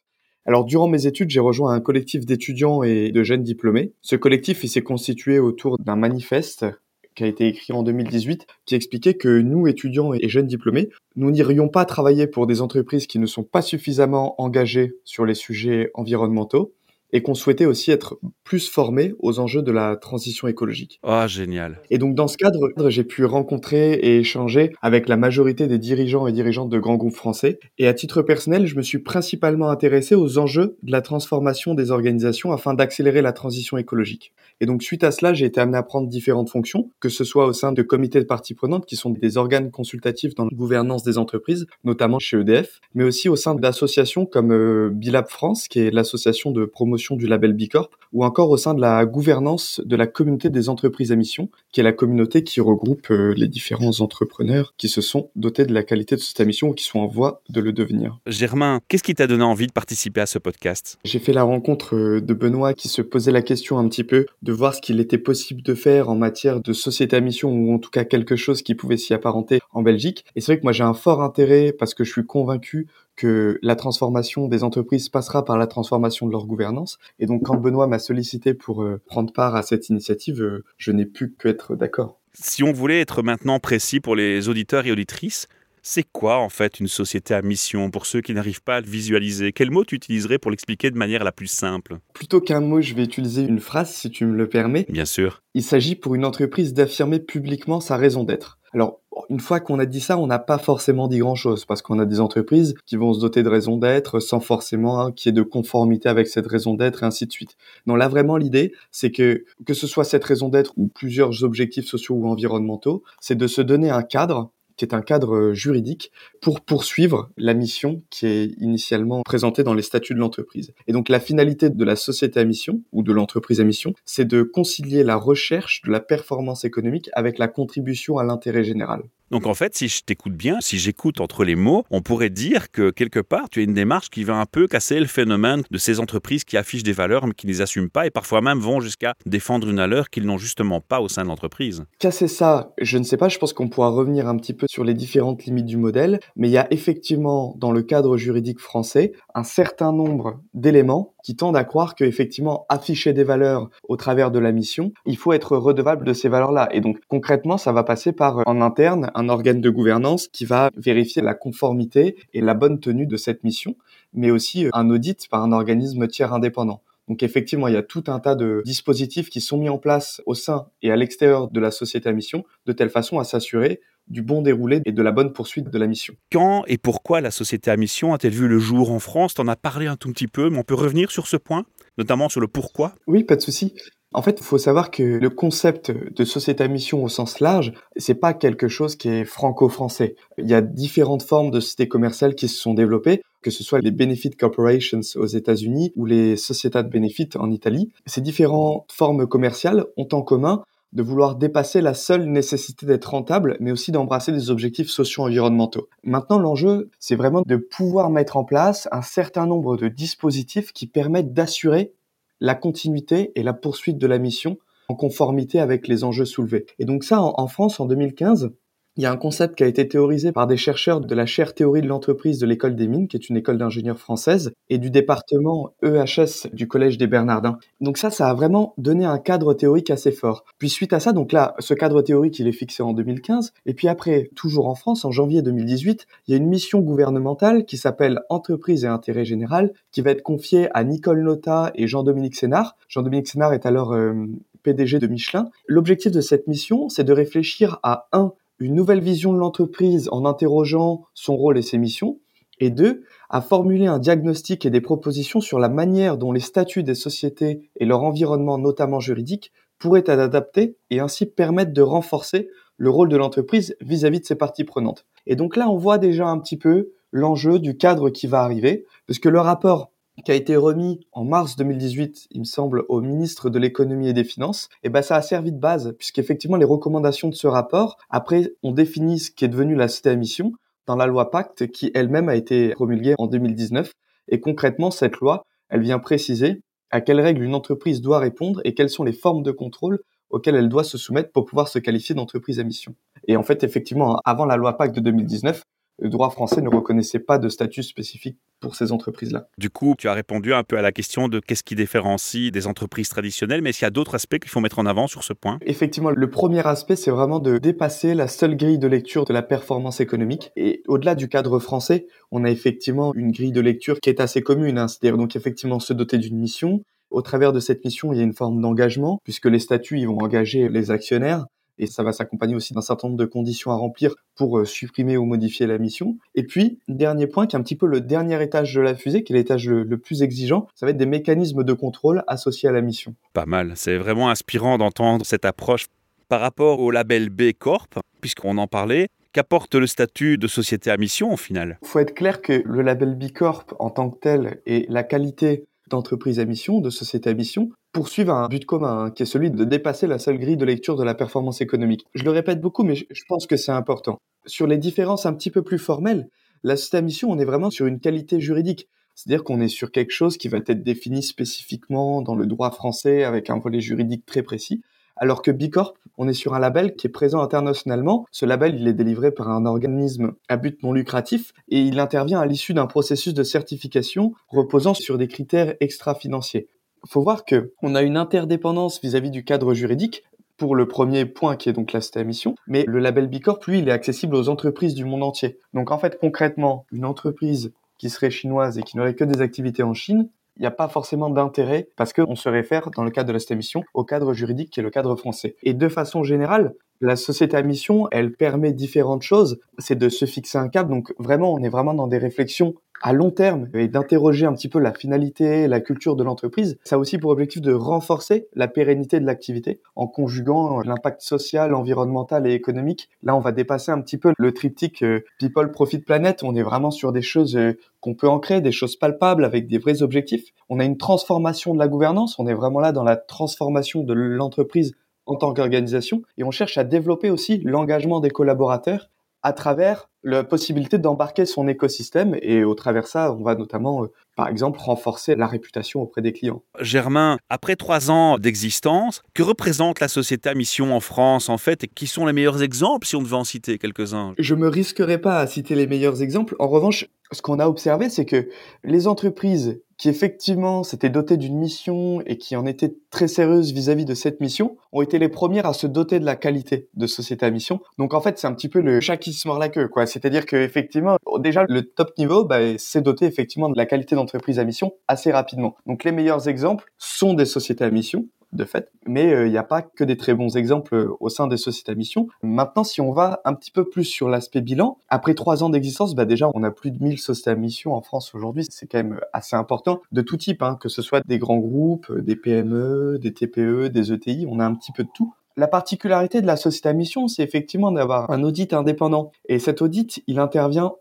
Alors 0.44 0.66
durant 0.66 0.88
mes 0.88 1.06
études, 1.06 1.30
j'ai 1.30 1.40
rejoint 1.40 1.72
un 1.72 1.80
collectif 1.80 2.26
d'étudiants 2.26 2.82
et 2.82 3.12
de 3.12 3.22
jeunes 3.22 3.42
diplômés. 3.42 3.94
Ce 4.02 4.14
collectif 4.14 4.62
s'est 4.62 4.82
constitué 4.82 5.38
autour 5.38 5.78
d'un 5.78 5.96
manifeste 5.96 6.66
qui 7.14 7.24
a 7.24 7.28
été 7.28 7.46
écrit 7.46 7.72
en 7.72 7.82
2018, 7.82 8.46
qui 8.66 8.74
expliquait 8.74 9.14
que 9.14 9.40
nous, 9.40 9.66
étudiants 9.66 10.12
et 10.12 10.28
jeunes 10.28 10.46
diplômés, 10.46 10.90
nous 11.16 11.30
n'irions 11.30 11.68
pas 11.68 11.86
travailler 11.86 12.27
pour 12.27 12.46
des 12.46 12.60
entreprises 12.60 13.06
qui 13.06 13.18
ne 13.18 13.27
sont 13.27 13.42
pas 13.42 13.62
suffisamment 13.62 14.34
engagées 14.40 14.96
sur 15.04 15.24
les 15.24 15.34
sujets 15.34 15.90
environnementaux, 15.94 16.74
et 17.12 17.22
qu'on 17.22 17.34
souhaitait 17.34 17.66
aussi 17.66 17.91
être 17.91 18.18
plus 18.44 18.68
formés 18.68 19.14
aux 19.18 19.38
enjeux 19.38 19.62
de 19.62 19.72
la 19.72 19.96
transition 19.96 20.48
écologique. 20.48 20.98
Ah, 21.02 21.27
génial. 21.27 21.80
Et 21.91 21.98
donc 21.98 22.14
dans 22.14 22.28
ce 22.28 22.36
cadre, 22.36 22.72
j'ai 22.88 23.05
pu 23.05 23.24
rencontrer 23.24 23.92
et 23.92 24.18
échanger 24.18 24.72
avec 24.82 25.08
la 25.08 25.16
majorité 25.16 25.66
des 25.66 25.78
dirigeants 25.78 26.27
et 26.27 26.33
dirigeantes 26.33 26.70
de 26.70 26.78
grands 26.78 26.96
groupes 26.96 27.14
français. 27.14 27.58
Et 27.78 27.86
à 27.86 27.94
titre 27.94 28.22
personnel, 28.22 28.66
je 28.66 28.77
me 28.77 28.83
suis 28.83 28.98
principalement 28.98 29.68
intéressé 29.68 30.14
aux 30.14 30.38
enjeux 30.38 30.77
de 30.83 30.92
la 30.92 31.02
transformation 31.02 31.74
des 31.74 31.90
organisations 31.90 32.52
afin 32.52 32.74
d'accélérer 32.74 33.22
la 33.22 33.33
transition 33.33 33.77
écologique. 33.77 34.33
Et 34.60 34.66
donc 34.66 34.83
suite 34.83 35.05
à 35.05 35.10
cela, 35.10 35.34
j'ai 35.34 35.46
été 35.46 35.60
amené 35.60 35.77
à 35.77 35.83
prendre 35.83 36.08
différentes 36.08 36.50
fonctions, 36.50 36.90
que 37.00 37.08
ce 37.08 37.24
soit 37.24 37.46
au 37.46 37.52
sein 37.52 37.72
de 37.72 37.83
comités 37.83 38.20
de 38.20 38.24
parties 38.24 38.55
prenantes, 38.55 38.86
qui 38.86 38.96
sont 38.96 39.10
des 39.10 39.36
organes 39.36 39.70
consultatifs 39.70 40.34
dans 40.34 40.44
la 40.44 40.50
gouvernance 40.55 41.02
des 41.02 41.18
entreprises, 41.18 41.66
notamment 41.84 42.18
chez 42.18 42.38
EDF, 42.38 42.80
mais 42.94 43.05
aussi 43.05 43.28
au 43.28 43.36
sein 43.36 43.55
d'associations 43.55 44.27
comme 44.27 44.52
euh, 44.52 44.90
Bilab 44.92 45.28
France, 45.28 45.68
qui 45.68 45.80
est 45.80 45.90
l'association 45.90 46.50
de 46.50 46.64
promotion 46.64 47.02
du 47.11 47.27
label 47.27 47.53
Bicorp, 47.53 47.91
ou 48.12 48.25
encore 48.25 48.50
au 48.50 48.56
sein 48.56 48.75
de 48.75 48.81
la 48.81 49.05
gouvernance 49.05 49.81
de 49.84 49.97
la 49.97 50.06
communauté 50.06 50.50
des 50.50 50.69
entreprises 50.69 51.12
à 51.12 51.17
mission, 51.17 51.48
qui 51.72 51.81
est 51.81 51.84
la 51.84 51.92
communauté 51.92 52.45
qui 52.45 52.61
regroupe 52.61 53.11
euh, 53.11 53.34
les 53.36 53.48
différents 53.48 54.00
entrepreneurs 54.00 54.75
qui 54.77 54.89
se 54.89 55.00
sont 55.00 55.30
dotés 55.36 55.64
de 55.64 55.73
la 55.73 55.83
qualité 55.83 56.17
de 56.17 56.20
cette 56.20 56.41
mission 56.41 56.69
ou 56.69 56.75
qui 56.75 56.84
sont 56.84 57.00
en 57.00 57.06
voie 57.06 57.42
de 57.48 57.61
le 57.61 57.73
devenir. 57.73 58.19
Germain, 58.27 58.80
qu'est-ce 58.89 59.03
qui 59.03 59.14
t'a 59.14 59.27
donné 59.27 59.45
envie 59.45 59.67
de 59.67 59.73
participer 59.73 60.20
à 60.20 60.27
ce 60.27 60.39
podcast? 60.39 60.98
J'ai 61.05 61.19
fait 61.19 61.33
la 61.33 61.42
rencontre 61.42 61.97
euh, 61.97 62.20
de 62.20 62.34
Benoît 62.34 62.75
qui 62.75 62.89
se 62.89 63.03
posait 63.03 63.33
la 63.33 63.42
question 63.42 63.79
un 63.79 63.89
petit 63.89 64.05
peu 64.05 64.27
de 64.42 64.52
voir 64.52 64.74
ce 64.74 64.80
qu'il 64.80 65.01
était 65.01 65.18
possible 65.18 65.62
de 65.62 65.74
faire 65.74 66.08
en 66.08 66.17
matière 66.17 66.61
de 66.61 66.73
société 66.73 67.17
à 67.17 67.20
mission 67.20 67.51
ou 67.51 67.74
en 67.74 67.79
tout 67.79 67.91
cas 67.91 68.05
quelque 68.05 68.36
chose 68.36 68.62
qui 68.62 68.74
pouvait 68.74 68.96
s'y 68.96 69.14
apparenter 69.14 69.61
en 69.73 69.83
Belgique. 69.83 70.24
Et 70.36 70.41
c'est 70.41 70.52
vrai 70.52 70.58
que 70.58 70.64
moi 70.64 70.73
j'ai 70.73 70.85
un 70.85 70.95
fort 70.95 71.23
intérêt 71.23 71.73
parce 71.73 71.95
que 71.95 72.05
je 72.05 72.12
suis 72.12 72.27
convaincu 72.27 72.86
que 73.17 73.58
la 73.62 73.77
transformation 73.77 74.48
des 74.48 74.64
entreprises 74.64 75.08
passera 75.08 75.45
par 75.45 75.58
la 75.58 75.67
transformation 75.67 76.27
de 76.27 76.33
leur 76.33 76.46
gouvernance. 76.46 76.98
Et 77.18 77.27
donc 77.27 77.42
quand 77.45 77.56
Benoît 77.56 77.86
m'a 77.86 77.98
sollicité 77.98 78.55
pour 78.55 78.83
euh, 78.83 79.00
prendre 79.06 79.33
part 79.33 79.55
à 79.55 79.62
cette 79.62 79.89
initiative, 79.89 80.42
euh, 80.42 80.64
je 80.77 80.92
n'ai 80.92 81.06
pu 81.06 81.34
qu'être 81.39 81.77
d'accord. 81.77 82.18
Si 82.34 82.62
on 82.64 82.73
voulait 82.73 83.00
être 83.00 83.23
maintenant 83.23 83.58
précis 83.58 84.00
pour 84.00 84.17
les 84.17 84.48
auditeurs 84.48 84.86
et 84.86 84.92
auditrices, 84.92 85.48
c'est 85.83 86.05
quoi 86.05 86.39
en 86.39 86.48
fait 86.48 86.78
une 86.78 86.86
société 86.86 87.34
à 87.34 87.42
mission? 87.42 87.90
Pour 87.90 88.06
ceux 88.06 88.20
qui 88.20 88.33
n'arrivent 88.34 88.62
pas 88.62 88.77
à 88.77 88.80
le 88.80 88.86
visualiser 88.86 89.52
Quel 89.52 89.73
mot 89.73 89.84
tu 89.84 89.96
utiliserais 89.96 90.39
pour 90.39 90.52
l'expliquer 90.52 90.90
de 90.90 90.96
manière 90.96 91.24
la 91.24 91.33
plus 91.33 91.48
simple? 91.48 91.98
Plutôt 92.14 92.40
qu'un 92.40 92.61
mot, 92.61 92.80
je 92.80 92.94
vais 92.94 93.02
utiliser 93.02 93.42
une 93.42 93.58
phrase 93.58 93.92
si 93.92 94.08
tu 94.08 94.24
me 94.24 94.36
le 94.36 94.48
permets. 94.48 94.86
Bien 94.89 95.05
sûr. 95.05 95.42
Il 95.55 95.62
s'agit 95.62 95.96
pour 95.96 96.14
une 96.14 96.24
entreprise 96.24 96.73
d'affirmer 96.73 97.18
publiquement 97.18 97.80
sa 97.80 97.96
raison 97.96 98.23
d'être. 98.23 98.58
Alors, 98.73 99.02
une 99.28 99.40
fois 99.40 99.61
qu'on 99.61 99.78
a 99.78 99.86
dit 99.86 100.00
ça, 100.00 100.18
on 100.18 100.27
n'a 100.27 100.39
pas 100.39 100.58
forcément 100.58 101.08
dit 101.08 101.18
grand-chose, 101.18 101.64
parce 101.64 101.83
qu'on 101.83 101.98
a 101.98 102.06
des 102.06 102.20
entreprises 102.20 102.74
qui 102.86 102.96
vont 102.96 103.12
se 103.14 103.20
doter 103.20 103.42
de 103.42 103.48
raison 103.48 103.77
d'être 103.77 104.20
sans 104.20 104.40
forcément 104.40 105.00
hein, 105.00 105.12
qu'il 105.12 105.30
y 105.30 105.30
ait 105.30 105.40
de 105.40 105.42
conformité 105.42 106.08
avec 106.08 106.28
cette 106.28 106.46
raison 106.46 106.74
d'être 106.74 107.02
et 107.02 107.06
ainsi 107.06 107.27
de 107.27 107.33
suite. 107.33 107.56
Non, 107.86 107.96
là 107.96 108.08
vraiment 108.08 108.36
l'idée, 108.36 108.73
c'est 108.90 109.11
que 109.11 109.45
que 109.67 109.74
ce 109.74 109.86
soit 109.86 110.05
cette 110.05 110.24
raison 110.24 110.48
d'être 110.48 110.73
ou 110.77 110.89
plusieurs 110.89 111.45
objectifs 111.45 111.86
sociaux 111.86 112.14
ou 112.17 112.27
environnementaux, 112.28 113.02
c'est 113.20 113.36
de 113.36 113.46
se 113.46 113.62
donner 113.62 113.90
un 113.90 114.02
cadre 114.02 114.50
qui 114.77 114.84
est 114.84 114.94
un 114.94 115.02
cadre 115.02 115.36
euh, 115.36 115.55
juridique 115.55 116.12
pour 116.40 116.60
poursuivre 116.60 117.30
la 117.36 117.55
mission 117.55 118.02
qui 118.10 118.27
est 118.27 118.44
initialement 118.58 119.22
présentée 119.22 119.62
dans 119.62 119.74
les 119.74 119.83
statuts 119.83 120.14
de 120.14 120.18
l'entreprise. 120.18 120.72
Et 120.86 120.92
donc 120.92 121.08
la 121.08 121.20
finalité 121.20 121.70
de 121.70 121.84
la 121.84 121.96
société 121.96 122.40
à 122.40 122.44
mission 122.44 122.82
ou 122.92 123.02
de 123.02 123.12
l'entreprise 123.12 123.61
à 123.61 123.64
mission, 123.64 123.94
c'est 124.05 124.27
de 124.27 124.42
concilier 124.42 125.05
la 125.05 125.16
recherche 125.16 125.82
de 125.82 125.90
la 125.90 126.00
performance 126.00 126.64
économique 126.64 127.11
avec 127.12 127.38
la 127.38 127.48
contribution 127.48 128.19
à 128.19 128.25
l'intérêt 128.25 128.64
général. 128.64 129.02
Donc 129.32 129.46
en 129.46 129.54
fait, 129.54 129.75
si 129.75 129.88
je 129.88 130.02
t'écoute 130.02 130.34
bien, 130.34 130.58
si 130.60 130.76
j'écoute 130.76 131.22
entre 131.22 131.43
les 131.44 131.56
mots, 131.56 131.84
on 131.90 132.02
pourrait 132.02 132.28
dire 132.28 132.70
que 132.70 132.90
quelque 132.90 133.19
part, 133.19 133.48
tu 133.48 133.60
as 133.60 133.62
une 133.62 133.72
démarche 133.72 134.10
qui 134.10 134.25
va 134.25 134.37
un 134.37 134.44
peu 134.44 134.69
casser 134.69 135.00
le 135.00 135.06
phénomène 135.06 135.62
de 135.70 135.78
ces 135.78 136.00
entreprises 136.00 136.44
qui 136.44 136.58
affichent 136.58 136.82
des 136.82 136.93
valeurs 136.93 137.26
mais 137.26 137.32
qui 137.32 137.46
ne 137.46 137.52
les 137.52 137.62
assument 137.62 137.88
pas 137.88 138.06
et 138.06 138.10
parfois 138.10 138.43
même 138.43 138.58
vont 138.58 138.81
jusqu'à 138.81 139.14
défendre 139.25 139.70
une 139.70 139.78
valeur 139.78 140.10
qu'ils 140.10 140.26
n'ont 140.26 140.37
justement 140.37 140.82
pas 140.82 141.00
au 141.00 141.08
sein 141.08 141.22
de 141.22 141.28
l'entreprise. 141.28 141.84
Casser 141.98 142.28
ça, 142.28 142.75
je 142.78 142.98
ne 142.98 143.04
sais 143.04 143.16
pas, 143.16 143.31
je 143.31 143.38
pense 143.38 143.54
qu'on 143.54 143.70
pourra 143.70 143.88
revenir 143.88 144.28
un 144.28 144.37
petit 144.37 144.52
peu 144.52 144.66
sur 144.69 144.84
les 144.84 144.93
différentes 144.93 145.46
limites 145.46 145.64
du 145.64 145.78
modèle, 145.78 146.20
mais 146.37 146.49
il 146.49 146.52
y 146.52 146.58
a 146.58 146.70
effectivement 146.70 147.54
dans 147.56 147.72
le 147.72 147.82
cadre 147.82 148.19
juridique 148.19 148.60
français 148.60 149.12
un 149.34 149.44
certain 149.44 149.94
nombre 149.94 150.43
d'éléments 150.52 151.14
qui 151.22 151.37
tendent 151.37 151.56
à 151.56 151.64
croire 151.64 151.94
que 151.94 152.05
effectivement 152.05 152.66
afficher 152.69 153.12
des 153.12 153.25
valeurs 153.25 153.69
au 153.88 153.96
travers 153.96 154.31
de 154.31 154.38
la 154.38 154.52
mission, 154.52 154.93
il 155.06 155.16
faut 155.16 155.32
être 155.32 155.56
redevable 155.56 156.05
de 156.05 156.12
ces 156.12 156.28
valeurs-là. 156.28 156.69
Et 156.72 156.81
donc 156.81 156.99
concrètement, 157.08 157.58
ça 157.58 157.72
va 157.72 157.84
passer 157.84 158.12
par 158.12 158.43
en 158.46 158.60
interne 158.60 159.10
un 159.14 159.28
organe 159.28 159.61
de 159.61 159.70
gouvernance 159.70 160.28
qui 160.28 160.44
va 160.44 160.70
vérifier 160.76 161.22
la 161.22 161.34
conformité 161.34 162.16
et 162.34 162.40
la 162.40 162.55
bonne 162.55 162.81
tenue 162.81 163.06
de 163.06 163.16
cette 163.16 163.44
mission, 163.44 163.76
mais 164.12 164.31
aussi 164.31 164.66
un 164.72 164.90
audit 164.90 165.28
par 165.28 165.43
un 165.43 165.52
organisme 165.52 166.06
tiers 166.08 166.32
indépendant. 166.32 166.82
Donc 167.08 167.22
effectivement, 167.22 167.69
il 167.69 167.75
y 167.75 167.76
a 167.76 167.82
tout 167.82 168.05
un 168.06 168.20
tas 168.20 168.34
de 168.34 168.62
dispositifs 168.64 169.28
qui 169.28 169.40
sont 169.40 169.58
mis 169.58 169.69
en 169.69 169.78
place 169.78 170.22
au 170.25 170.34
sein 170.34 170.69
et 170.82 170.90
à 170.90 170.96
l'extérieur 170.96 171.50
de 171.50 171.61
la 171.61 171.70
société 171.70 172.08
à 172.08 172.12
mission, 172.12 172.44
de 172.66 172.72
telle 172.72 172.90
façon 172.90 173.19
à 173.19 173.25
s'assurer 173.25 173.81
du 174.08 174.23
bon 174.23 174.43
déroulé 174.43 174.81
et 174.85 174.93
de 174.93 175.02
la 175.02 175.12
bonne 175.12 175.32
poursuite 175.32 175.70
de 175.70 175.79
la 175.79 175.87
mission. 175.87 176.14
Quand 176.31 176.64
et 176.67 176.79
pourquoi 176.79 177.20
la 177.20 177.31
société 177.31 177.70
à 177.70 177.76
mission 177.76 178.12
a-t-elle 178.14 178.35
vu 178.35 178.49
le 178.49 178.58
jour 178.58 178.90
en 178.90 178.99
France? 178.99 179.35
T'en 179.35 179.49
as 179.49 179.56
parlé 179.56 179.87
un 179.87 179.96
tout 179.96 180.11
petit 180.11 180.29
peu, 180.29 180.50
mais 180.50 180.58
on 180.58 180.64
peut 180.64 180.75
revenir 180.75 181.11
sur 181.11 181.26
ce 181.26 181.37
point, 181.37 181.64
notamment 181.99 182.29
sur 182.29 182.41
le 182.41 182.49
pourquoi? 182.49 182.94
Oui, 183.06 183.25
pas 183.25 183.37
de 183.37 183.41
souci. 183.41 183.75
En 184.14 184.20
fait, 184.20 184.41
il 184.41 184.44
faut 184.44 184.58
savoir 184.58 184.91
que 184.91 185.02
le 185.02 185.31
concept 185.31 185.91
de 185.91 186.25
société 186.25 186.62
à 186.62 186.69
mission 186.69 187.02
au 187.02 187.08
sens 187.08 187.41
large, 187.41 187.73
c'est 187.96 188.14
pas 188.14 188.35
quelque 188.35 188.69
chose 188.69 188.94
qui 188.96 189.08
est 189.08 189.25
franco-français. 189.25 190.17
Il 190.37 190.49
y 190.49 190.55
a 190.55 190.61
différentes 190.61 191.23
formes 191.23 191.50
de 191.50 191.61
sociétés 191.61 191.88
commerciales 191.88 192.35
qui 192.35 192.49
se 192.49 192.61
sont 192.61 192.75
développées, 192.75 193.23
que 193.41 193.50
ce 193.50 193.65
soit 193.65 193.81
les 193.81 193.91
benefit 193.91 194.31
corporations 194.31 195.00
aux 195.17 195.26
États-Unis 195.26 195.93
ou 195.97 196.05
les 196.05 196.37
sociétés 196.37 196.82
de 196.82 196.88
benefit 196.88 197.31
en 197.37 197.50
Italie. 197.50 197.91
Ces 198.05 198.21
différentes 198.21 198.93
formes 198.93 199.26
commerciales 199.26 199.87
ont 199.97 200.09
en 200.12 200.21
commun 200.21 200.62
de 200.93 201.03
vouloir 201.03 201.37
dépasser 201.37 201.81
la 201.81 201.94
seule 201.94 202.25
nécessité 202.25 202.87
d'être 202.87 203.11
rentable, 203.11 203.56
mais 203.61 203.73
aussi 203.73 203.93
d'embrasser 203.93 204.33
des 204.33 204.50
objectifs 204.50 204.91
socio-environnementaux. 204.91 205.89
Maintenant, 206.05 206.39
l'enjeu, 206.39 206.91
c'est 206.99 207.17
vraiment 207.17 207.43
de 207.47 207.56
pouvoir 207.56 208.11
mettre 208.11 208.37
en 208.37 208.44
place 208.44 208.89
un 208.93 209.03
certain 209.03 209.47
nombre 209.47 209.77
de 209.77 209.89
dispositifs 209.89 210.73
qui 210.73 210.87
permettent 210.87 211.33
d'assurer 211.33 211.93
la 212.41 212.55
continuité 212.55 213.33
et 213.37 213.43
la 213.43 213.53
poursuite 213.53 213.99
de 213.99 214.06
la 214.06 214.19
mission 214.19 214.59
en 214.89 214.94
conformité 214.94 215.61
avec 215.61 215.89
les 215.89 216.05
enjeux 216.05 216.25
soulevés. 216.25 216.67
Et 216.79 216.85
donc 216.85 217.05
ça, 217.05 217.23
en, 217.23 217.47
France, 217.47 217.81
en 217.81 217.87
2015, 217.87 218.53
il 218.97 219.03
y 219.03 219.06
a 219.06 219.12
un 219.12 219.17
concept 219.17 219.56
qui 219.56 219.65
a 219.65 219.67
été 219.67 219.89
théorisé 219.89 220.33
par 220.33 220.47
des 220.47 220.56
chercheurs 220.56 221.00
de 221.00 221.15
la 221.15 221.25
chaire 221.25 221.55
théorie 221.55 221.81
de 221.81 221.87
l'entreprise 221.87 222.39
de 222.39 222.47
l'école 222.47 222.77
des 222.77 222.89
mines, 222.89 223.09
qui 223.09 223.17
est 223.17 223.29
une 223.29 223.37
école 223.37 223.56
d'ingénieurs 223.56 223.99
française, 223.99 224.53
et 224.69 224.79
du 224.79 224.91
département 224.91 225.75
EHS 225.83 226.49
du 226.53 226.69
collège 226.69 226.99
des 226.99 227.06
Bernardins. 227.06 227.59
Donc 227.81 227.97
ça, 227.97 228.11
ça 228.11 228.29
a 228.29 228.35
vraiment 228.35 228.75
donné 228.77 229.05
un 229.05 229.19
cadre 229.19 229.55
théorique 229.55 229.91
assez 229.91 230.12
fort. 230.12 230.44
Puis 230.59 230.69
suite 230.69 230.93
à 230.93 231.00
ça, 231.00 231.12
donc 231.12 231.33
là, 231.33 231.55
ce 231.59 231.75
cadre 231.75 232.03
théorique, 232.03 232.39
il 232.39 232.49
est 232.49 232.53
fixé 232.53 232.83
en 232.83 232.93
2015, 232.93 233.53
et 233.65 233.75
puis 233.75 233.89
après, 233.89 234.31
toujours 234.35 234.69
en 234.69 234.75
France, 234.75 235.05
en 235.05 235.11
janvier 235.11 235.43
2018, 235.43 236.06
il 236.29 236.33
y 236.33 236.35
a 236.35 236.37
une 236.37 236.49
mission 236.49 236.81
gouvernementale 236.81 237.65
qui 237.65 237.79
s'appelle 237.79 238.21
Entreprise 238.29 238.85
et 238.85 238.88
intérêt 238.88 239.25
général, 239.25 239.73
qui 239.91 240.03
va 240.03 240.11
être 240.11 240.23
confiée 240.23 240.69
à 240.75 240.85
Nicole 240.85 241.23
Nota 241.23 241.73
et 241.75 241.87
Jean-Dominique 241.87 242.37
Sénard. 242.37 242.77
Jean-Dominique 242.88 243.29
Sénard 243.29 243.55
est 243.55 243.65
alors 243.65 243.93
euh, 243.95 244.27
PDG 244.62 244.99
de 244.99 245.06
Michelin. 245.06 245.50
L'objectif 245.67 246.12
de 246.12 246.21
cette 246.21 246.47
mission, 246.47 246.88
c'est 246.88 247.05
de 247.05 247.12
réfléchir 247.12 247.79
à 247.83 248.09
un 248.12 248.33
une 248.62 248.75
nouvelle 248.75 249.00
vision 249.00 249.32
de 249.32 249.38
l'entreprise 249.38 250.09
en 250.12 250.25
interrogeant 250.25 251.05
son 251.14 251.37
rôle 251.37 251.59
et 251.59 251.62
ses 251.62 251.79
missions, 251.79 252.20
et 252.61 252.70
deux, 252.70 253.03
à 253.29 253.41
formuler 253.41 253.87
un 253.87 253.99
diagnostic 253.99 254.64
et 254.64 254.70
des 254.70 254.81
propositions 254.81 255.41
sur 255.41 255.59
la 255.59 255.69
manière 255.69 256.17
dont 256.17 256.32
les 256.32 256.41
statuts 256.41 256.85
des 256.85 256.94
sociétés 256.94 257.69
et 257.76 257.87
leur 257.87 258.05
environnement, 258.05 258.59
notamment 258.59 259.00
juridique, 259.00 259.53
pourraient 259.79 260.05
être 260.06 260.11
adaptés 260.11 260.76
et 260.91 261.00
ainsi 261.00 261.26
permettre 261.26 261.73
de 261.73 261.82
renforcer 261.82 262.49
le 262.76 262.91
rôle 262.91 263.09
de 263.09 263.17
l'entreprise 263.17 263.76
vis-à-vis 263.81 264.20
de 264.20 264.26
ses 264.26 264.37
parties 264.37 264.64
prenantes. 264.64 265.06
Et 265.26 265.35
donc 265.35 265.56
là, 265.56 265.69
on 265.69 265.76
voit 265.76 265.99
déjà 265.99 266.29
un 266.29 266.38
petit 266.38 266.56
peu 266.56 266.93
l'enjeu 267.11 267.59
du 267.59 267.76
cadre 267.76 268.11
qui 268.11 268.26
va 268.26 268.43
arriver, 268.43 268.87
parce 269.06 269.19
que 269.19 269.29
le 269.29 269.41
rapport 269.41 269.92
qui 270.25 270.31
a 270.31 270.35
été 270.35 270.56
remis 270.56 271.00
en 271.12 271.25
mars 271.25 271.56
2018, 271.56 272.29
il 272.31 272.41
me 272.41 272.44
semble, 272.44 272.85
au 272.88 273.00
ministre 273.00 273.50
de 273.50 273.59
l'économie 273.59 274.09
et 274.09 274.12
des 274.12 274.25
finances, 274.25 274.69
et 274.82 274.88
ben 274.88 275.03
ça 275.03 275.17
a 275.17 275.23
servi 275.23 275.53
de 275.53 275.59
base, 275.59 275.94
puisqu'effectivement 275.99 276.56
les 276.56 276.64
recommandations 276.64 277.29
de 277.29 277.35
ce 277.35 277.47
rapport, 277.47 277.97
après, 278.11 278.53
on 278.62 278.73
définit 278.73 279.19
ce 279.19 279.31
qui 279.31 279.44
est 279.44 279.49
devenu 279.49 279.75
la 279.75 279.88
cité 279.88 280.11
à 280.11 280.17
mission 280.17 280.53
dans 280.87 280.97
la 280.97 281.06
loi 281.06 281.31
Pacte, 281.31 281.70
qui 281.70 281.91
elle-même 281.94 282.29
a 282.29 282.37
été 282.37 282.70
promulguée 282.70 283.14
en 283.19 283.26
2019. 283.26 283.93
Et 284.29 284.41
concrètement, 284.41 284.91
cette 284.91 285.17
loi, 285.17 285.44
elle 285.69 285.82
vient 285.82 285.99
préciser 285.99 286.61
à 286.91 287.00
quelles 287.00 287.20
règles 287.20 287.43
une 287.43 287.55
entreprise 287.55 288.03
doit 288.03 288.19
répondre 288.19 288.61
et 288.64 288.75
quelles 288.75 288.91
sont 288.91 289.05
les 289.05 289.12
formes 289.12 289.43
de 289.43 289.50
contrôle 289.50 290.00
auxquelles 290.31 290.56
elle 290.56 290.69
doit 290.69 290.85
se 290.85 290.99
soumettre 290.99 291.31
pour 291.31 291.44
pouvoir 291.44 291.69
se 291.69 291.79
qualifier 291.79 292.14
d'entreprise 292.14 292.59
à 292.59 292.64
mission. 292.64 292.94
Et 293.29 293.37
en 293.37 293.43
fait, 293.43 293.64
effectivement, 293.64 294.19
avant 294.25 294.44
la 294.44 294.56
loi 294.56 294.76
Pacte 294.76 294.94
de 294.94 295.00
2019, 295.00 295.62
le 296.02 296.08
droit 296.08 296.31
français 296.31 296.60
ne 296.60 296.69
reconnaissait 296.69 297.20
pas 297.20 297.38
de 297.38 297.49
statut 297.49 297.84
spécifique 297.84 298.37
pour 298.60 298.75
ces 298.75 298.90
entreprises-là. 298.90 299.46
Du 299.56 299.70
coup, 299.70 299.94
tu 299.96 300.08
as 300.08 300.12
répondu 300.12 300.52
un 300.52 300.64
peu 300.64 300.76
à 300.76 300.82
la 300.82 300.90
question 300.90 301.28
de 301.28 301.38
qu'est-ce 301.38 301.62
qui 301.62 301.76
différencie 301.76 302.50
des 302.50 302.66
entreprises 302.66 303.08
traditionnelles, 303.08 303.62
mais 303.62 303.70
est-ce 303.70 303.78
qu'il 303.78 303.87
y 303.87 303.88
a 303.88 303.90
d'autres 303.90 304.16
aspects 304.16 304.38
qu'il 304.40 304.50
faut 304.50 304.60
mettre 304.60 304.81
en 304.81 304.87
avant 304.87 305.06
sur 305.06 305.22
ce 305.22 305.32
point? 305.32 305.58
Effectivement, 305.64 306.10
le 306.10 306.28
premier 306.28 306.66
aspect, 306.66 306.96
c'est 306.96 307.12
vraiment 307.12 307.38
de 307.38 307.58
dépasser 307.58 308.14
la 308.14 308.26
seule 308.26 308.56
grille 308.56 308.81
de 308.81 308.88
lecture 308.88 309.25
de 309.25 309.32
la 309.32 309.43
performance 309.43 310.00
économique. 310.00 310.50
Et 310.56 310.82
au-delà 310.88 311.14
du 311.14 311.28
cadre 311.28 311.60
français, 311.60 312.06
on 312.32 312.43
a 312.44 312.50
effectivement 312.50 313.14
une 313.14 313.31
grille 313.31 313.52
de 313.52 313.60
lecture 313.60 314.00
qui 314.00 314.10
est 314.10 314.20
assez 314.20 314.43
commune, 314.43 314.78
hein. 314.78 314.88
c'est-à-dire 314.88 315.16
donc 315.16 315.37
effectivement 315.37 315.78
se 315.78 315.93
doter 315.93 316.19
d'une 316.19 316.38
mission. 316.38 316.82
Au 317.10 317.22
travers 317.22 317.52
de 317.52 317.60
cette 317.60 317.84
mission, 317.84 318.12
il 318.12 318.16
y 318.16 318.20
a 318.20 318.25
une 318.25 318.32
forme 318.32 318.60
d'engagement, 318.60 319.19
puisque 319.22 319.46
les 319.46 319.58
statuts, 319.58 320.00
ils 320.00 320.08
vont 320.08 320.19
engager 320.19 320.69
les 320.69 320.90
actionnaires 320.90 321.44
et 321.79 321.87
ça 321.87 322.03
va 322.03 322.13
s'accompagner 322.13 322.55
aussi 322.55 322.75
d'un 322.75 322.81
certain 322.81 323.09
nombre 323.09 323.19
de 323.19 323.25
conditions 323.25 323.71
à 323.71 323.75
remplir 323.75 324.15
pour 324.37 324.59
euh, 324.59 324.65
supprimer 324.65 325.17
ou 325.17 325.25
modifier 325.25 325.67
la 325.67 325.79
mission. 325.79 326.19
Et 326.35 326.45
puis, 326.45 326.79
dernier 326.89 327.27
point, 327.27 327.47
qui 327.47 327.57
est 327.57 327.59
un 327.59 327.63
petit 327.63 327.77
peu 327.77 327.87
le 327.87 328.01
dernier 328.01 328.43
étage 328.43 328.75
de 328.75 328.81
la 328.81 328.95
fusée, 328.95 329.25
qui 329.25 329.33
est 329.33 329.37
l'étage 329.37 329.69
le, 329.69 329.99
plus 329.99 330.23
exigeant, 330.23 330.67
ça 330.75 330.87
va 330.87 330.91
être 330.91 330.97
des 330.97 331.07
mécanismes 331.07 331.65
de 331.65 331.73
contrôle 331.73 332.25
associés 332.27 332.69
à 332.69 332.73
la 332.73 332.81
mission. 332.81 333.15
Pas 333.33 333.47
mal, 333.47 333.73
c'est 333.77 333.97
vraiment 333.97 334.31
inspirant 334.31 334.79
d'entendre 334.79 335.25
cette 335.25 335.45
approche 335.45 335.87
par 336.29 336.41
rapport 336.41 336.81
au 336.81 336.91
label 336.91 337.29
B 337.29 337.53
Corp, 337.59 337.99
puisqu'on 338.21 338.59
en 338.59 338.67
parlait. 338.67 339.09
Qu'apporte 339.33 339.75
le 339.75 339.87
statut 339.87 340.37
de 340.37 340.47
société 340.47 340.91
à 340.91 340.99
mission 340.99 341.33
au 341.33 341.39
final? 341.39 341.79
Il 341.83 341.89
faut 341.89 342.01
être 342.01 342.15
clair 342.15 342.43
que 342.43 342.63
le 342.67 342.83
label 342.83 343.15
B 343.15 343.33
Corp 343.33 343.75
en 343.79 343.89
tant 343.89 344.11
que 344.11 344.19
tel 344.19 344.61
et 344.67 344.85
la 344.91 345.05
qualité 345.05 345.65
d'entreprise 345.93 346.41
à 346.41 346.44
mission, 346.44 346.81
de 346.81 346.91
société 346.91 347.31
à 347.31 347.35
mission, 347.35 347.71
poursuivent 347.93 348.31
un 348.31 348.49
but 348.49 348.67
commun, 348.67 349.05
hein, 349.05 349.11
qui 349.11 349.23
est 349.23 349.27
celui 349.27 349.50
de 349.50 349.65
dépasser 349.65 350.06
la 350.06 350.19
seule 350.19 350.39
grille 350.39 350.56
de 350.56 350.65
lecture 350.65 350.97
de 350.97 351.05
la 351.05 351.15
performance 351.15 351.61
économique. 351.61 352.05
Je 352.15 352.25
le 352.25 352.31
répète 352.31 352.61
beaucoup, 352.61 352.83
mais 352.83 352.94
je 352.94 353.23
pense 353.29 353.47
que 353.47 353.56
c'est 353.56 353.73
important. 353.73 354.19
Sur 354.47 354.67
les 354.67 354.79
différences 354.79 355.27
un 355.27 355.33
petit 355.33 355.50
peu 355.50 355.62
plus 355.62 355.79
formelles, 355.79 356.29
la 356.65 356.77
société 356.77 356.97
à 356.97 357.03
mission, 357.03 357.31
on 357.31 357.39
est 357.39 357.44
vraiment 357.44 357.71
sur 357.71 357.87
une 357.87 358.00
qualité 358.00 358.41
juridique. 358.41 358.89
C'est-à-dire 359.15 359.44
qu'on 359.44 359.61
est 359.61 359.69
sur 359.69 359.91
quelque 359.91 360.12
chose 360.12 360.37
qui 360.37 360.49
va 360.49 360.59
être 360.59 360.83
défini 360.83 361.23
spécifiquement 361.23 362.23
dans 362.23 362.35
le 362.35 362.47
droit 362.47 362.71
français 362.71 363.25
avec 363.25 363.50
un 363.50 363.59
volet 363.59 363.81
juridique 363.81 364.25
très 364.27 364.43
précis. 364.43 364.81
Alors 365.17 365.43
que 365.43 365.50
Bicorp, 365.50 365.95
on 366.19 366.29
est 366.29 366.35
sur 366.35 366.55
un 366.55 366.59
label 366.59 366.94
qui 366.94 367.06
est 367.06 367.11
présent 367.11 367.41
internationalement. 367.41 368.26
Ce 368.31 368.47
label, 368.47 368.75
il 368.79 368.88
est 368.88 368.93
délivré 368.93 369.31
par 369.31 369.49
un 369.49 369.67
organisme 369.67 370.32
à 370.49 370.56
but 370.56 370.82
non 370.82 370.93
lucratif 370.93 371.53
et 371.69 371.81
il 371.81 371.99
intervient 372.00 372.41
à 372.41 372.47
l'issue 372.47 372.75
d'un 372.75 372.87
processus 372.87 373.35
de 373.35 373.43
certification 373.43 374.32
reposant 374.49 374.94
sur 374.94 375.19
des 375.19 375.29
critères 375.29 375.75
extra-financiers. 375.81 376.69
Faut 377.06 377.23
voir 377.23 377.44
que 377.44 377.73
on 377.82 377.94
a 377.94 378.03
une 378.03 378.17
interdépendance 378.17 379.00
vis-à-vis 379.00 379.31
du 379.31 379.44
cadre 379.44 379.75
juridique 379.75 380.23
pour 380.56 380.76
le 380.76 380.87
premier 380.87 381.26
point 381.26 381.56
qui 381.56 381.69
est 381.69 381.73
donc 381.73 381.93
la 381.93 382.00
à 382.14 382.23
mission, 382.25 382.55
mais 382.69 382.85
le 382.87 383.00
label 383.00 383.26
Bicorp, 383.26 383.59
lui, 383.67 383.81
il 383.81 383.88
est 383.88 383.93
accessible 383.93 384.37
aux 384.37 384.49
entreprises 384.49 384.94
du 384.94 385.05
monde 385.05 385.25
entier. 385.25 385.59
Donc 385.75 385.91
en 385.91 385.99
fait, 385.99 386.19
concrètement, 386.20 386.87
une 386.93 387.05
entreprise 387.05 387.73
qui 387.99 388.11
serait 388.11 388.31
chinoise 388.31 388.79
et 388.79 388.82
qui 388.82 388.97
n'aurait 388.97 389.14
que 389.14 389.25
des 389.25 389.41
activités 389.41 389.82
en 389.82 389.94
Chine, 389.94 390.29
il 390.56 390.60
n'y 390.60 390.66
a 390.66 390.70
pas 390.70 390.88
forcément 390.88 391.31
d'intérêt 391.31 391.88
parce 391.96 392.12
qu'on 392.12 392.37
se 392.37 392.49
réfère, 392.49 392.90
dans 392.90 393.04
le 393.04 393.10
cadre 393.10 393.32
de 393.32 393.38
la 393.38 393.56
mission, 393.56 393.82
au 393.94 394.04
cadre 394.04 394.32
juridique 394.32 394.70
qui 394.70 394.81
est 394.81 394.82
le 394.82 394.90
cadre 394.90 395.16
français. 395.16 395.56
Et 395.62 395.75
de 395.75 395.88
façon 395.88 396.22
générale, 396.22 396.75
la 397.02 397.16
société 397.16 397.56
à 397.56 397.62
mission, 397.62 398.08
elle 398.12 398.32
permet 398.32 398.72
différentes 398.72 399.22
choses. 399.22 399.58
C'est 399.78 399.99
de 399.99 400.08
se 400.08 400.25
fixer 400.25 400.56
un 400.56 400.69
cap. 400.69 400.88
Donc 400.88 401.12
vraiment, 401.19 401.52
on 401.52 401.62
est 401.62 401.69
vraiment 401.69 401.94
dans 401.94 402.06
des 402.06 402.19
réflexions 402.19 402.75
à 403.02 403.12
long 403.12 403.31
terme 403.31 403.69
et 403.75 403.88
d'interroger 403.88 404.46
un 404.46 404.52
petit 404.52 404.69
peu 404.69 404.78
la 404.78 404.94
finalité, 404.94 405.66
la 405.66 405.81
culture 405.81 406.14
de 406.14 406.22
l'entreprise. 406.22 406.78
Ça 406.84 406.96
a 406.96 406.99
aussi 406.99 407.19
pour 407.19 407.32
objectif 407.32 407.60
de 407.60 407.72
renforcer 407.72 408.46
la 408.54 408.69
pérennité 408.69 409.19
de 409.19 409.26
l'activité 409.26 409.81
en 409.96 410.06
conjuguant 410.06 410.81
l'impact 410.81 411.20
social, 411.20 411.75
environnemental 411.75 412.46
et 412.46 412.52
économique. 412.52 413.10
Là, 413.25 413.34
on 413.34 413.40
va 413.40 413.50
dépasser 413.50 413.90
un 413.90 414.00
petit 414.00 414.19
peu 414.19 414.32
le 414.38 414.54
triptyque 414.54 415.02
euh, 415.02 415.25
People, 415.38 415.72
Profit, 415.72 415.99
Planet. 415.99 416.44
On 416.44 416.54
est 416.54 416.62
vraiment 416.62 416.93
sur 416.93 417.10
des 417.10 417.22
choses 417.22 417.56
euh, 417.56 417.76
qu'on 418.00 418.14
peut 418.14 418.28
ancrer, 418.28 418.60
des 418.60 418.72
choses 418.72 418.94
palpables 418.94 419.44
avec 419.44 419.66
des 419.66 419.78
vrais 419.78 420.02
objectifs. 420.02 420.44
On 420.69 420.78
a 420.78 420.84
une 420.84 420.96
transformation 420.96 421.75
de 421.75 421.81
la 421.81 421.88
gouvernance. 421.88 422.38
On 422.38 422.46
est 422.46 422.54
vraiment 422.54 422.81
là 422.81 422.93
dans 422.93 423.04
la 423.04 423.16
transformation 423.16 424.04
de 424.04 424.14
l'entreprise 424.14 424.94
en 425.27 425.37
tant 425.37 425.55
qu'organisation 425.55 426.23
et 426.39 426.45
on 426.45 426.51
cherche 426.51 426.79
à 426.79 426.85
développer 426.85 427.31
aussi 427.31 427.61
l'engagement 427.65 428.21
des 428.21 428.31
collaborateurs 428.31 429.09
à 429.43 429.53
travers 429.53 430.09
la 430.25 430.45
possibilité 430.45 430.99
d'embarquer 430.99 431.47
son 431.47 431.67
écosystème 431.67 432.37
et 432.43 432.63
au 432.63 432.75
travers 432.75 433.09
ça, 433.09 433.33
on 433.33 433.43
va 433.43 433.57
notamment, 433.57 434.05
euh, 434.05 434.13
par 434.37 434.49
exemple, 434.49 434.79
renforcer 434.81 435.35
la 435.35 435.49
réputation 435.49 436.01
auprès 436.01 436.23
des 436.23 436.33
clients. 436.33 436.63
Germain, 436.81 437.39
après 437.49 437.75
trois 437.75 438.11
ans 438.11 438.39
d'existence, 438.39 439.23
que 439.35 439.43
représente 439.43 439.99
la 439.99 440.07
société 440.07 440.49
à 440.49 440.55
mission 440.55 440.95
en 440.95 441.01
France 441.01 441.49
en 441.49 441.59
fait 441.59 441.85
et 441.85 441.89
qui 441.89 442.07
sont 442.07 442.25
les 442.25 442.33
meilleurs 442.33 442.63
exemples 442.63 443.07
si 443.07 443.17
on 443.17 443.23
devait 443.23 443.35
en 443.35 443.45
citer 443.45 443.79
quelques-uns? 443.79 444.35
Je 444.39 444.55
me 444.55 444.69
risquerai 444.69 445.19
pas 445.19 445.41
à 445.41 445.47
citer 445.49 445.75
les 445.75 445.89
meilleurs 445.89 446.23
exemples. 446.23 446.55
En 446.61 446.69
revanche, 446.69 447.09
ce 447.33 447.43
qu'on 447.43 447.59
a 447.59 447.67
observé, 447.67 448.11
c'est 448.11 448.26
que 448.26 448.49
les 448.85 449.09
entreprises 449.09 449.83
qui 450.02 450.09
effectivement 450.09 450.82
s'étaient 450.82 451.11
dotées 451.11 451.37
d'une 451.37 451.56
mission 451.56 452.23
et 452.26 452.37
qui 452.37 452.56
en 452.56 452.66
étaient 452.66 452.92
très 453.11 453.28
sérieuses 453.28 453.73
vis-à-vis 453.73 454.04
de 454.04 454.14
cette 454.14 454.40
mission, 454.40 454.76
ont 454.90 455.00
été 455.00 455.21
les 455.21 455.28
premières 455.28 455.64
à 455.64 455.75
se 455.75 455.87
doter 455.87 456.18
de 456.18 456.25
la 456.25 456.35
qualité 456.35 456.88
de 456.94 457.06
société 457.06 457.47
à 457.47 457.50
mission. 457.52 457.78
Donc 457.99 458.12
en 458.12 458.21
fait, 458.21 458.37
c'est 458.37 458.49
un 458.49 458.52
petit 458.52 458.68
peu 458.68 458.80
le 458.80 459.00
chat 459.00 459.16
qui 459.16 459.32
se 459.32 459.47
mord 459.47 459.61
la 459.61 459.68
queue, 459.68 459.87
quoi. 459.87 460.06
C'est-à-dire 460.06 460.44
que 460.44 460.56
effectivement, 460.56 461.18
déjà 461.38 461.66
le 461.68 461.82
top 461.82 462.18
niveau, 462.18 462.44
bah, 462.44 462.76
s'est 462.78 463.00
doté 463.00 463.26
effectivement 463.26 463.68
de 463.68 463.76
la 463.76 463.87
qualité 463.87 464.16
d'entreprise 464.16 464.59
à 464.59 464.64
mission 464.64 464.92
assez 465.06 465.30
rapidement. 465.30 465.76
Donc 465.87 466.02
les 466.02 466.11
meilleurs 466.11 466.49
exemples 466.49 466.90
sont 466.99 467.35
des 467.35 467.47
sociétés 467.47 467.85
à 467.85 467.90
mission 467.92 468.26
de 468.52 468.64
fait. 468.64 468.90
Mais 469.06 469.32
euh, 469.32 469.47
il 469.47 469.50
n'y 469.50 469.59
a 469.59 469.62
pas 469.62 469.82
que 469.82 470.04
des 470.04 470.16
très 470.16 470.35
bons 470.35 470.56
exemples 470.56 470.94
euh, 470.94 471.16
au 471.21 471.28
sein 471.28 471.47
des 471.47 471.56
sociétés 471.56 471.92
à 471.92 471.94
mission. 471.94 472.28
Maintenant, 472.42 472.85
si 472.85 473.00
on 473.00 473.12
va 473.12 473.40
un 473.44 473.54
petit 473.54 473.71
peu 473.71 473.88
plus 473.88 474.04
sur 474.04 474.28
l'aspect 474.28 474.61
bilan, 474.61 474.99
après 475.09 475.35
trois 475.35 475.64
ans 475.64 475.71
d'existence, 475.71 476.14
bah 476.14 476.25
déjà, 476.25 476.50
on 476.54 476.62
a 476.62 476.71
plus 476.71 476.90
de 476.90 477.02
1000 477.02 477.18
sociétés 477.18 477.50
à 477.50 477.54
mission 477.54 477.94
en 477.94 478.02
France 478.02 478.35
aujourd'hui. 478.35 478.66
C'est 478.68 478.87
quand 478.87 478.99
même 478.99 479.21
assez 479.32 479.56
important, 479.56 480.00
de 480.12 480.23
tout 480.23 480.37
type, 480.37 480.62
hein, 480.62 480.76
que 480.80 480.88
ce 480.88 481.02
soit 481.02 481.23
des 481.26 481.38
grands 481.38 481.59
groupes, 481.59 482.11
euh, 482.11 482.23
des 482.23 482.37
PME, 482.37 483.18
des 483.21 483.32
TPE, 483.32 483.88
des 483.88 484.12
ETI, 484.12 484.47
on 484.49 484.61
a 484.61 484.64
un 484.64 484.75
petit 484.75 484.92
peu 484.92 485.04
de 485.04 485.11
tout. 485.14 485.35
La 485.56 485.68
particularité 485.68 486.40
de 486.40 486.47
la 486.47 486.56
société 486.56 486.88
à 486.88 486.94
mission, 486.94 487.28
c'est 487.28 487.42
effectivement 487.42 487.92
d'avoir 487.92 488.30
un 488.30 488.42
audit 488.42 488.73
indépendant. 488.73 489.32
Et 489.49 489.59
cet 489.59 489.82
audit, 489.82 490.23
il 490.26 490.38
intervient 490.38 490.92